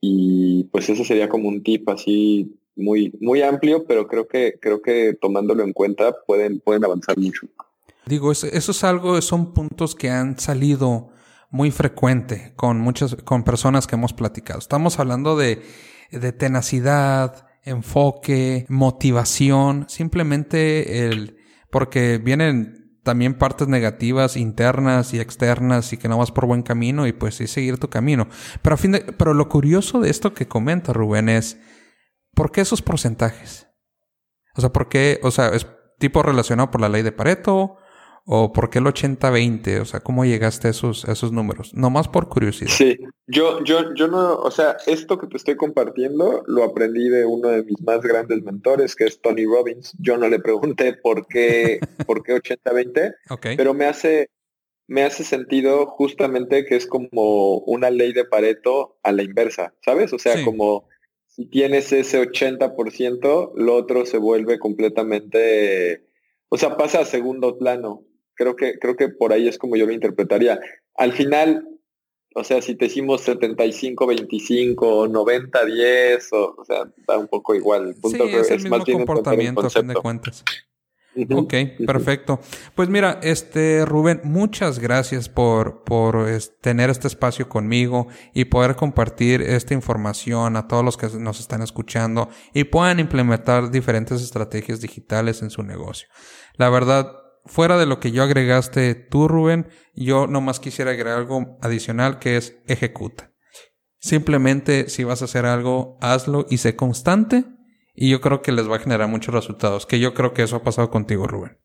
Y 0.00 0.64
pues 0.72 0.88
eso 0.88 1.04
sería 1.04 1.28
como 1.28 1.48
un 1.48 1.62
tip 1.62 1.88
así 1.88 2.58
muy, 2.74 3.16
muy 3.20 3.42
amplio, 3.42 3.84
pero 3.86 4.08
creo 4.08 4.26
que, 4.26 4.58
creo 4.60 4.82
que 4.82 5.14
tomándolo 5.14 5.62
en 5.62 5.72
cuenta 5.72 6.16
pueden, 6.26 6.58
pueden 6.58 6.84
avanzar 6.84 7.16
mucho. 7.16 7.46
Digo, 8.06 8.32
eso, 8.32 8.46
es 8.48 8.84
algo, 8.84 9.20
son 9.22 9.54
puntos 9.54 9.94
que 9.94 10.10
han 10.10 10.38
salido 10.38 11.08
muy 11.50 11.70
frecuente 11.70 12.52
con 12.56 12.80
muchas, 12.80 13.16
con 13.16 13.44
personas 13.44 13.86
que 13.86 13.96
hemos 13.96 14.12
platicado. 14.12 14.58
Estamos 14.58 14.98
hablando 14.98 15.36
de, 15.36 15.62
de 16.10 16.32
tenacidad, 16.32 17.46
enfoque, 17.62 18.66
motivación, 18.68 19.86
simplemente 19.88 21.06
el, 21.06 21.38
porque 21.70 22.18
vienen 22.18 22.98
también 23.02 23.34
partes 23.34 23.68
negativas 23.68 24.36
internas 24.36 25.14
y 25.14 25.20
externas 25.20 25.92
y 25.92 25.96
que 25.96 26.08
no 26.08 26.18
vas 26.18 26.32
por 26.32 26.46
buen 26.46 26.62
camino 26.62 27.06
y 27.06 27.12
pues 27.12 27.36
sí 27.36 27.46
seguir 27.46 27.78
tu 27.78 27.88
camino. 27.88 28.28
Pero 28.60 28.74
a 28.74 28.78
fin 28.78 28.92
de, 28.92 29.00
pero 29.00 29.32
lo 29.32 29.48
curioso 29.48 30.00
de 30.00 30.10
esto 30.10 30.34
que 30.34 30.48
comenta 30.48 30.92
Rubén 30.92 31.28
es, 31.28 31.58
¿por 32.34 32.50
qué 32.50 32.62
esos 32.62 32.82
porcentajes? 32.82 33.68
O 34.56 34.60
sea, 34.60 34.72
¿por 34.72 34.88
qué? 34.88 35.20
O 35.22 35.30
sea, 35.30 35.48
es 35.48 35.66
tipo 35.98 36.22
relacionado 36.22 36.70
por 36.70 36.80
la 36.80 36.88
ley 36.88 37.02
de 37.02 37.12
Pareto 37.12 37.76
¿O 38.26 38.52
por 38.52 38.70
qué 38.70 38.78
el 38.78 38.86
80-20? 38.86 39.80
O 39.80 39.84
sea, 39.84 40.00
¿cómo 40.00 40.24
llegaste 40.24 40.68
a 40.68 40.70
esos, 40.70 41.04
esos 41.04 41.30
números? 41.30 41.74
Nomás 41.74 42.08
por 42.08 42.30
curiosidad. 42.30 42.70
Sí, 42.70 42.98
yo, 43.26 43.62
yo, 43.64 43.92
yo 43.94 44.08
no, 44.08 44.36
o 44.36 44.50
sea, 44.50 44.78
esto 44.86 45.18
que 45.18 45.26
te 45.26 45.36
estoy 45.36 45.56
compartiendo 45.56 46.42
lo 46.46 46.64
aprendí 46.64 47.10
de 47.10 47.26
uno 47.26 47.48
de 47.48 47.64
mis 47.64 47.82
más 47.82 48.00
grandes 48.00 48.42
mentores, 48.42 48.96
que 48.96 49.04
es 49.04 49.20
Tony 49.20 49.44
Robbins. 49.44 49.92
Yo 49.98 50.16
no 50.16 50.28
le 50.28 50.38
pregunté 50.38 50.94
por 50.94 51.26
qué, 51.26 51.80
por 52.06 52.22
qué 52.22 52.34
80-20, 52.34 53.14
pero 53.58 53.74
me 53.74 53.84
hace, 53.84 54.30
me 54.86 55.02
hace 55.02 55.22
sentido 55.22 55.86
justamente 55.86 56.64
que 56.64 56.76
es 56.76 56.86
como 56.86 57.58
una 57.58 57.90
ley 57.90 58.14
de 58.14 58.24
Pareto 58.24 58.96
a 59.02 59.12
la 59.12 59.22
inversa, 59.22 59.74
¿sabes? 59.84 60.14
O 60.14 60.18
sea, 60.18 60.42
como 60.44 60.88
si 61.26 61.44
tienes 61.44 61.92
ese 61.92 62.22
80%, 62.22 63.52
lo 63.54 63.74
otro 63.74 64.06
se 64.06 64.16
vuelve 64.16 64.58
completamente, 64.58 66.06
o 66.48 66.56
sea, 66.56 66.78
pasa 66.78 67.00
a 67.00 67.04
segundo 67.04 67.58
plano. 67.58 68.02
Creo 68.34 68.56
que, 68.56 68.78
creo 68.78 68.96
que 68.96 69.08
por 69.08 69.32
ahí 69.32 69.48
es 69.48 69.58
como 69.58 69.76
yo 69.76 69.86
lo 69.86 69.92
interpretaría. 69.92 70.60
Al 70.96 71.12
final, 71.12 71.66
o 72.34 72.42
sea, 72.42 72.60
si 72.60 72.74
te 72.74 72.86
hicimos 72.86 73.26
75-25 73.26 74.76
o 74.80 75.06
90-10, 75.06 76.28
o, 76.32 76.54
o, 76.58 76.64
sea, 76.64 76.90
da 77.06 77.16
un 77.16 77.28
poco 77.28 77.54
igual. 77.54 77.88
El 77.88 77.94
punto 77.94 78.26
sí, 78.26 78.34
es, 78.34 78.50
el 78.50 78.62
mismo 78.62 78.84
comportamiento, 78.84 79.60
a 79.60 79.70
fin 79.70 79.86
de 79.86 79.94
cuentas. 79.94 80.44
ok, 81.30 81.54
perfecto. 81.86 82.40
Pues 82.74 82.88
mira, 82.88 83.20
este 83.22 83.84
Rubén, 83.84 84.20
muchas 84.24 84.80
gracias 84.80 85.28
por, 85.28 85.84
por 85.84 86.26
tener 86.60 86.90
este 86.90 87.06
espacio 87.06 87.48
conmigo 87.48 88.08
y 88.32 88.46
poder 88.46 88.74
compartir 88.74 89.40
esta 89.40 89.74
información 89.74 90.56
a 90.56 90.66
todos 90.66 90.84
los 90.84 90.96
que 90.96 91.06
nos 91.18 91.38
están 91.38 91.62
escuchando 91.62 92.28
y 92.52 92.64
puedan 92.64 92.98
implementar 92.98 93.70
diferentes 93.70 94.20
estrategias 94.20 94.80
digitales 94.80 95.40
en 95.42 95.50
su 95.50 95.62
negocio. 95.62 96.08
La 96.56 96.68
verdad, 96.68 97.23
fuera 97.46 97.78
de 97.78 97.86
lo 97.86 98.00
que 98.00 98.10
yo 98.10 98.22
agregaste 98.22 98.94
tú, 98.94 99.28
Rubén, 99.28 99.68
yo 99.94 100.26
nomás 100.26 100.60
quisiera 100.60 100.90
agregar 100.90 101.18
algo 101.18 101.58
adicional 101.60 102.18
que 102.18 102.36
es 102.36 102.56
ejecuta. 102.66 103.32
Simplemente 103.98 104.88
si 104.88 105.04
vas 105.04 105.22
a 105.22 105.26
hacer 105.26 105.46
algo, 105.46 105.96
hazlo 106.00 106.46
y 106.50 106.58
sé 106.58 106.76
constante 106.76 107.44
y 107.94 108.10
yo 108.10 108.20
creo 108.20 108.42
que 108.42 108.52
les 108.52 108.68
va 108.68 108.76
a 108.76 108.80
generar 108.80 109.08
muchos 109.08 109.32
resultados, 109.32 109.86
que 109.86 110.00
yo 110.00 110.14
creo 110.14 110.34
que 110.34 110.42
eso 110.42 110.56
ha 110.56 110.62
pasado 110.62 110.90
contigo, 110.90 111.26
Rubén. 111.26 111.58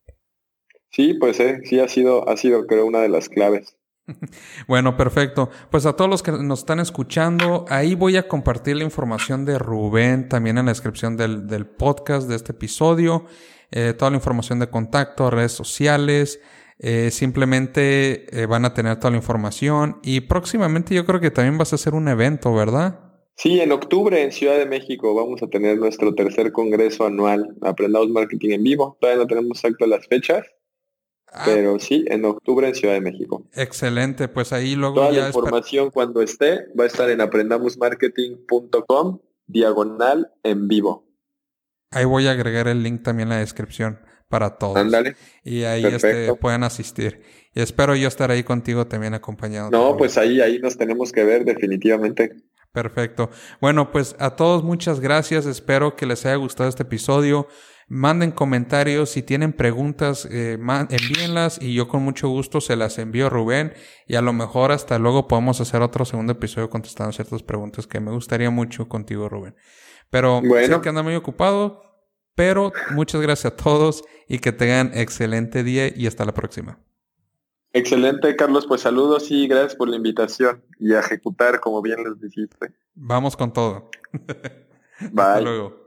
Sí, 0.92 1.16
pues 1.16 1.40
eh, 1.40 1.60
sí 1.66 1.80
ha 1.80 1.88
sido, 1.88 2.28
ha 2.30 2.38
sido 2.38 2.66
creo 2.66 2.86
una 2.86 3.00
de 3.00 3.10
las 3.10 3.30
claves. 3.30 3.76
Bueno, 4.68 4.98
perfecto. 4.98 5.50
Pues 5.70 5.86
a 5.86 5.94
todos 5.94 6.10
los 6.10 6.24
que 6.24 6.32
nos 6.32 6.60
están 6.60 6.80
escuchando, 6.80 7.66
ahí 7.70 7.94
voy 7.94 8.18
a 8.18 8.28
compartir 8.28 8.76
la 8.76 8.84
información 8.84 9.46
de 9.46 9.60
Rubén 9.60 10.30
también 10.30 10.58
en 10.58 10.66
la 10.66 10.72
descripción 10.72 11.16
del, 11.16 11.48
del 11.48 11.68
podcast 11.68 12.28
de 12.28 12.36
este 12.36 12.54
episodio. 12.54 13.26
Eh, 13.72 13.94
toda 13.94 14.12
la 14.12 14.18
información 14.18 14.60
de 14.60 14.70
contacto, 14.70 15.30
redes 15.30 15.52
sociales. 15.52 16.40
Eh, 16.82 17.12
simplemente 17.12 18.42
eh, 18.42 18.46
van 18.46 18.64
a 18.64 18.74
tener 18.74 18.98
toda 19.00 19.12
la 19.12 19.18
información 19.18 20.00
y 20.02 20.22
próximamente 20.22 20.96
yo 20.96 21.06
creo 21.06 21.20
que 21.20 21.30
también 21.30 21.58
vas 21.58 21.74
a 21.74 21.76
hacer 21.76 21.94
un 21.94 22.08
evento, 22.08 22.54
¿verdad? 22.54 23.02
Sí, 23.36 23.60
en 23.60 23.74
octubre 23.74 24.24
en 24.24 24.32
Ciudad 24.32 24.58
de 24.58 24.66
México 24.66 25.14
vamos 25.14 25.44
a 25.44 25.48
tener 25.48 25.78
nuestro 25.78 26.16
tercer 26.16 26.54
congreso 26.54 27.06
anual, 27.06 27.54
Aprendamos 27.62 28.08
Marketing 28.10 28.52
en 28.52 28.64
Vivo. 28.64 28.98
Todavía 29.02 29.24
no 29.24 29.28
tenemos 29.28 29.58
exacto 29.58 29.86
las 29.88 30.08
fechas, 30.08 30.46
ah. 31.28 31.44
pero 31.46 31.80
sí, 31.80 32.06
en 32.08 32.24
octubre 32.24 32.66
en 32.66 32.76
Ciudad 32.76 32.94
de 32.94 33.02
México. 33.02 33.44
Excelente, 33.54 34.30
pues 34.30 34.54
ahí 34.54 34.76
luego 34.76 34.96
Toda 34.96 35.12
la 35.12 35.28
información 35.28 35.92
cuando 35.92 36.22
esté 36.22 36.60
va 36.80 36.86
a 36.86 36.88
estar 36.88 37.10
en 37.10 37.20
aprendamosmarketing.com 37.20 39.20
diagonal 39.48 40.32
en 40.44 40.70
vivo. 40.70 41.09
Ahí 41.92 42.06
voy 42.06 42.28
a 42.28 42.32
agregar 42.32 42.68
el 42.68 42.84
link 42.84 43.04
también 43.04 43.28
en 43.28 43.36
la 43.36 43.40
descripción 43.40 44.00
para 44.30 44.58
todos. 44.58 44.78
Ándale. 44.78 45.16
Y 45.44 45.64
ahí 45.64 45.84
este, 45.86 46.34
pueden 46.36 46.64
asistir. 46.64 47.24
Y 47.54 47.62
espero 47.62 47.96
yo 47.96 48.08
estar 48.08 48.30
ahí 48.32 48.44
contigo 48.44 48.88
también 48.88 49.16
acompañado. 49.16 49.72
No, 49.72 49.98
pues 49.98 50.18
ahí, 50.18 50.40
ahí 50.40 50.60
nos 50.60 50.78
tenemos 50.78 51.12
que 51.12 51.24
ver 51.24 51.46
definitivamente. 51.46 52.32
Perfecto. 52.72 53.32
Bueno, 53.60 53.92
pues 53.92 54.16
a 54.20 54.36
todos 54.36 54.64
muchas 54.64 55.00
gracias. 55.00 55.48
Espero 55.48 55.96
que 55.96 56.06
les 56.06 56.26
haya 56.26 56.36
gustado 56.36 56.70
este 56.70 56.84
episodio. 56.84 57.48
Manden 57.88 58.30
comentarios. 58.30 59.10
Si 59.10 59.24
tienen 59.24 59.54
preguntas, 59.54 60.28
eh, 60.32 60.60
envíenlas 60.90 61.60
y 61.60 61.74
yo 61.74 61.88
con 61.88 62.04
mucho 62.04 62.30
gusto 62.30 62.62
se 62.62 62.76
las 62.76 63.00
envío 63.00 63.26
a 63.26 63.30
Rubén. 63.30 63.74
Y 64.06 64.14
a 64.16 64.22
lo 64.22 64.32
mejor 64.32 64.72
hasta 64.72 65.00
luego 65.00 65.28
podemos 65.28 65.60
hacer 65.60 65.82
otro 65.82 66.06
segundo 66.06 66.34
episodio 66.34 66.70
contestando 66.70 67.12
ciertas 67.12 67.42
preguntas 67.42 67.88
que 67.88 68.00
me 68.00 68.12
gustaría 68.12 68.52
mucho 68.52 68.88
contigo, 68.88 69.28
Rubén. 69.28 69.56
Pero 70.10 70.42
bueno. 70.42 70.76
sé 70.76 70.82
que 70.82 70.90
anda 70.90 71.04
muy 71.04 71.16
ocupado. 71.16 71.84
Pero 72.36 72.72
muchas 72.92 73.20
gracias 73.20 73.52
a 73.52 73.56
todos 73.58 74.06
y 74.30 74.40
que 74.40 74.54
tengan 74.54 74.92
excelente 74.94 75.62
día 75.62 75.92
y 75.94 76.08
hasta 76.08 76.24
la 76.24 76.34
próxima. 76.34 76.80
Excelente, 77.74 78.36
Carlos. 78.38 78.66
Pues 78.66 78.82
saludos 78.82 79.30
y 79.30 79.48
gracias 79.48 79.76
por 79.76 79.90
la 79.90 79.98
invitación 79.98 80.64
y 80.80 80.94
a 80.94 81.02
ejecutar 81.02 81.60
como 81.60 81.82
bien 81.82 82.02
les 82.04 82.20
dijiste. 82.22 82.74
Vamos 82.96 83.36
con 83.36 83.52
todo. 83.52 83.92
Bye. 84.14 85.24
Hasta 85.24 85.42
luego. 85.42 85.79